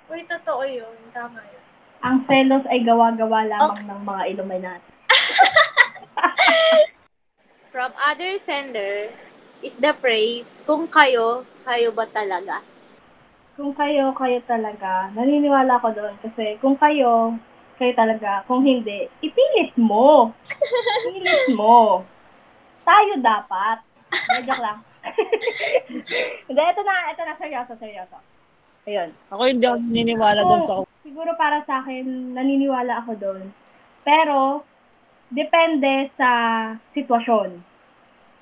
Uy, 0.09 0.21
totoo 0.25 0.65
yun. 0.65 0.97
Tama 1.13 1.37
yun. 1.37 1.63
Ang 2.01 2.17
selos 2.25 2.65
ay 2.65 2.81
gawa-gawa 2.81 3.45
lamang 3.45 3.85
ng 3.85 4.01
mga 4.01 4.23
Illuminati. 4.33 4.89
From 7.71 7.93
other 8.01 8.41
sender 8.41 9.13
is 9.59 9.75
the 9.79 9.91
phrase, 9.99 10.63
kung 10.63 10.87
kayo, 10.87 11.43
kayo 11.67 11.91
ba 11.91 12.07
talaga? 12.07 12.63
Kung 13.59 13.75
kayo, 13.75 14.15
kayo 14.15 14.39
talaga. 14.47 15.11
Naniniwala 15.11 15.83
ko 15.83 15.91
doon 15.91 16.15
kasi 16.23 16.55
kung 16.63 16.79
kayo, 16.79 17.35
kayo 17.75 17.91
talaga. 17.95 18.43
Kung 18.47 18.63
hindi, 18.63 19.11
ipilit 19.19 19.75
mo. 19.75 20.31
Ipilit 21.11 21.51
mo. 21.55 22.07
Tayo 22.87 23.13
dapat. 23.19 23.83
Joke 24.41 24.57
lang. 24.57 24.79
Hindi, 26.49 26.59
ito 26.59 26.81
na, 26.81 26.93
ito 27.13 27.21
na, 27.23 27.37
seryoso, 27.37 27.77
seryoso. 27.77 28.17
Ayun. 28.89 29.13
Ako 29.29 29.41
hindi 29.45 29.63
ako 29.69 29.77
naniniwala 29.79 30.41
doon 30.41 30.63
sa 30.65 30.81
Siguro 31.05 31.31
para 31.37 31.61
sa 31.63 31.85
akin, 31.85 32.33
naniniwala 32.33 33.05
ako 33.05 33.11
doon. 33.21 33.43
Pero, 34.01 34.65
depende 35.29 36.09
sa 36.17 36.29
sitwasyon. 36.97 37.61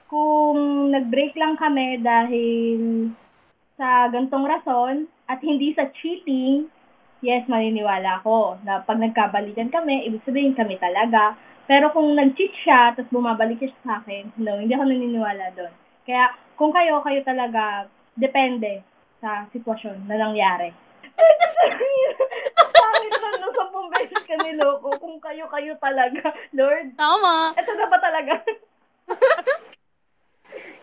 Kung 0.07 0.91
nag-break 0.95 1.35
lang 1.35 1.59
kami 1.59 1.99
dahil 1.99 3.11
sa 3.75 4.07
gantong 4.07 4.47
rason 4.47 4.95
at 5.27 5.43
hindi 5.43 5.75
sa 5.75 5.91
cheating, 5.99 6.71
yes, 7.19 7.43
maniniwala 7.51 8.23
ako 8.23 8.55
na 8.63 8.79
pag 8.87 9.03
nagkabalikan 9.03 9.67
kami, 9.67 10.07
ibig 10.07 10.23
sabihin 10.23 10.55
kami 10.55 10.79
talaga. 10.79 11.35
Pero 11.67 11.91
kung 11.91 12.15
nag-cheat 12.15 12.55
siya, 12.63 12.95
tapos 12.95 13.11
bumabalik 13.11 13.59
siya 13.59 13.75
sa 13.83 13.99
akin, 13.99 14.31
no, 14.39 14.55
hindi 14.55 14.71
ako 14.71 14.87
naniniwala 14.87 15.51
doon. 15.59 15.73
Kaya, 16.07 16.31
kung 16.55 16.71
kayo, 16.71 17.03
kayo 17.03 17.19
talaga, 17.27 17.91
depende 18.15 18.79
sa 19.19 19.43
sitwasyon 19.51 20.07
na 20.07 20.15
nangyari. 20.15 20.71
Sabi 22.55 23.05
naman 23.11 23.33
nung 23.43 23.55
sampung 23.59 23.91
beses 23.91 24.23
ka 24.23 24.39
niloko, 24.39 24.95
kung 24.95 25.19
kayo, 25.19 25.51
kayo 25.51 25.75
talaga. 25.83 26.31
Lord, 26.55 26.95
Tama. 26.95 27.51
eto 27.59 27.71
na 27.75 27.91
ba 27.91 27.99
talaga? 27.99 28.33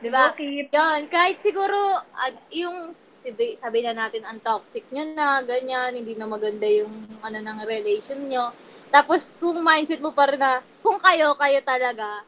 Di 0.03 0.09
ba? 0.13 0.33
Okay. 0.35 0.69
Yan, 0.73 1.07
kahit 1.09 1.41
siguro, 1.41 1.77
ad, 2.15 2.37
yung, 2.53 2.93
sabi, 3.25 3.57
sabi 3.59 3.79
na 3.83 3.93
natin, 3.97 4.23
ang 4.25 4.41
toxic 4.41 4.85
nyo 4.93 5.05
na, 5.15 5.41
ganyan, 5.43 5.97
hindi 5.97 6.15
na 6.15 6.29
maganda 6.29 6.67
yung, 6.69 6.93
ano, 7.23 7.39
ng 7.41 7.59
relation 7.65 8.21
nyo. 8.29 8.53
Tapos, 8.93 9.35
kung 9.43 9.59
mindset 9.65 9.99
mo 9.99 10.15
pa 10.15 10.31
rin 10.31 10.39
na, 10.39 10.63
kung 10.85 11.01
kayo, 11.01 11.35
kayo 11.35 11.59
talaga, 11.65 12.23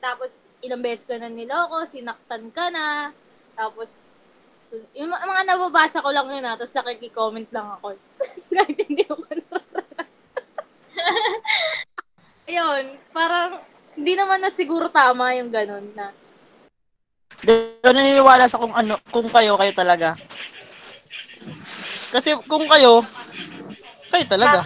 tapos, 0.00 0.40
ilang 0.64 0.80
beses 0.80 1.04
ka 1.04 1.16
na 1.16 1.28
niloko, 1.28 1.84
sinaktan 1.84 2.48
ka 2.52 2.68
na, 2.72 3.12
tapos, 3.54 3.90
Yung 4.98 5.06
mga 5.06 5.46
nababasa 5.46 6.02
ko 6.02 6.10
lang 6.10 6.26
yun 6.26 6.42
ha, 6.42 6.58
tapos 6.58 6.74
nakikicomment 6.74 7.46
lang 7.54 7.78
ako. 7.78 7.94
Kahit 8.54 8.74
hindi 8.74 9.06
ko. 9.06 9.14
Ayun, 12.50 12.84
parang 13.16 13.62
hindi 13.94 14.18
naman 14.18 14.42
na 14.42 14.50
siguro 14.50 14.90
tama 14.90 15.30
yung 15.38 15.54
ganun 15.54 15.94
na. 15.94 16.10
Hindi 17.44 17.76
ako 17.84 17.92
naniniwala 17.92 18.48
sa 18.48 18.56
kung 18.56 18.72
ano, 18.72 18.96
kung 19.12 19.28
kayo, 19.28 19.60
kayo 19.60 19.72
talaga. 19.76 20.16
Kasi 22.08 22.32
kung 22.48 22.64
kayo, 22.64 23.04
kayo 24.08 24.24
talaga. 24.24 24.64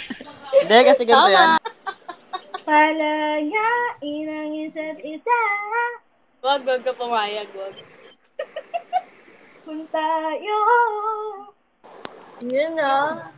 Hindi, 0.64 0.76
kasi 0.88 1.04
ganito 1.04 1.28
yan. 1.28 1.60
Palayain 2.64 4.24
ang 4.32 4.52
isa't 4.56 4.98
isa 5.04 5.38
Wag, 6.40 6.64
wag 6.64 6.80
ka 6.80 6.96
pumayag, 6.96 7.52
wag. 7.52 7.76
kung 9.68 9.84
tayo. 9.92 10.56
Yun 12.40 12.80
ah. 12.80 13.28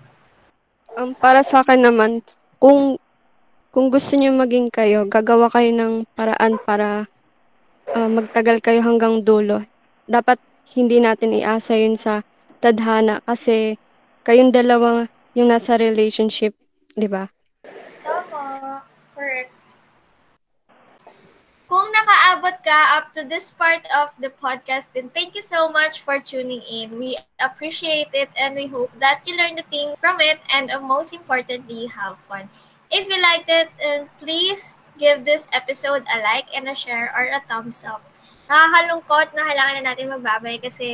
Um, 0.94 1.10
para 1.18 1.42
sa 1.42 1.66
akin 1.66 1.90
naman, 1.90 2.22
kung 2.62 3.02
kung 3.74 3.90
gusto 3.90 4.14
niyo 4.14 4.30
maging 4.30 4.70
kayo, 4.70 5.10
gagawa 5.10 5.50
kayo 5.50 5.74
ng 5.74 6.06
paraan 6.14 6.54
para 6.62 7.10
ah, 7.96 8.12
magtagal 8.12 8.60
kayo 8.60 8.84
hanggang 8.84 9.24
dulo. 9.24 9.64
Dapat 10.04 10.36
hindi 10.76 11.00
natin 11.00 11.32
iasa 11.32 11.80
yun 11.80 11.96
sa 11.96 12.20
tadhana 12.60 13.24
kasi 13.24 13.80
kayong 14.28 14.52
dalawa 14.52 15.08
yung 15.32 15.48
nasa 15.48 15.80
relationship, 15.80 16.52
di 16.92 17.08
ba? 17.08 17.32
Tama. 18.04 18.84
Correct. 19.16 19.52
Kung 21.66 21.90
nakaabot 21.90 22.62
ka 22.62 22.94
up 22.94 23.10
to 23.18 23.26
this 23.26 23.50
part 23.50 23.82
of 23.90 24.14
the 24.22 24.30
podcast, 24.30 24.94
then 24.94 25.10
thank 25.10 25.34
you 25.34 25.42
so 25.42 25.66
much 25.66 25.98
for 25.98 26.22
tuning 26.22 26.62
in. 26.62 26.94
We 26.94 27.18
appreciate 27.42 28.14
it 28.14 28.30
and 28.38 28.54
we 28.54 28.70
hope 28.70 28.94
that 29.02 29.26
you 29.26 29.34
learned 29.34 29.58
a 29.58 29.66
thing 29.66 29.98
from 29.98 30.22
it 30.22 30.38
and 30.46 30.70
uh, 30.70 30.78
most 30.78 31.10
importantly, 31.10 31.90
have 31.90 32.22
fun. 32.30 32.48
If 32.86 33.10
you 33.10 33.18
liked 33.18 33.50
it, 33.50 33.74
uh, 33.82 34.06
please 34.22 34.78
give 34.98 35.24
this 35.24 35.46
episode 35.52 36.04
a 36.08 36.18
like 36.20 36.48
and 36.56 36.68
a 36.68 36.74
share 36.74 37.12
or 37.12 37.28
a 37.28 37.40
thumbs 37.48 37.84
up. 37.84 38.02
Nakakalungkot 38.48 39.34
na 39.34 39.42
kailangan 39.52 39.74
na 39.80 39.82
natin 39.92 40.10
magbabay 40.12 40.58
kasi 40.62 40.88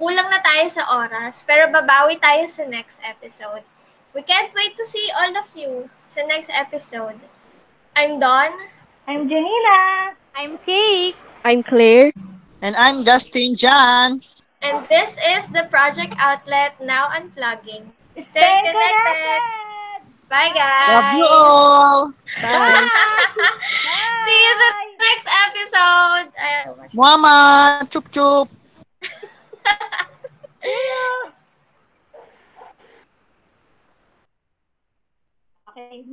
kulang 0.00 0.28
na 0.28 0.40
tayo 0.42 0.66
sa 0.66 0.82
oras, 0.98 1.46
pero 1.46 1.70
babawi 1.70 2.18
tayo 2.18 2.44
sa 2.50 2.66
next 2.66 2.98
episode. 3.06 3.62
We 4.12 4.20
can't 4.26 4.52
wait 4.52 4.76
to 4.76 4.84
see 4.84 5.08
all 5.16 5.32
of 5.36 5.48
you 5.56 5.88
sa 6.08 6.24
next 6.28 6.52
episode. 6.52 7.16
I'm 7.96 8.18
Dawn. 8.20 8.52
I'm 9.08 9.28
Janina. 9.28 10.16
I'm 10.36 10.56
Kate. 10.64 11.16
I'm 11.44 11.62
Claire. 11.62 12.12
And 12.62 12.76
I'm 12.76 13.04
Justin 13.04 13.56
John. 13.56 14.22
And 14.62 14.86
this 14.88 15.18
is 15.18 15.50
the 15.50 15.66
Project 15.66 16.14
Outlet 16.22 16.78
Now 16.78 17.10
Unplugging. 17.10 17.90
Stay, 18.14 18.30
Stay 18.38 18.54
connected. 18.62 19.02
connected. 19.02 19.61
Bye, 20.32 20.48
guys. 20.48 20.88
Love 20.88 21.12
you 21.20 21.26
all. 21.28 22.08
Bye. 22.40 22.88
See 24.24 24.38
you 24.40 24.54
sa 24.56 24.68
next 24.96 25.28
episode. 25.28 26.26
Ay, 26.40 26.72
Mama, 26.96 27.84
chup 27.92 28.08
chup. 28.08 28.48
Okay. 35.72 36.04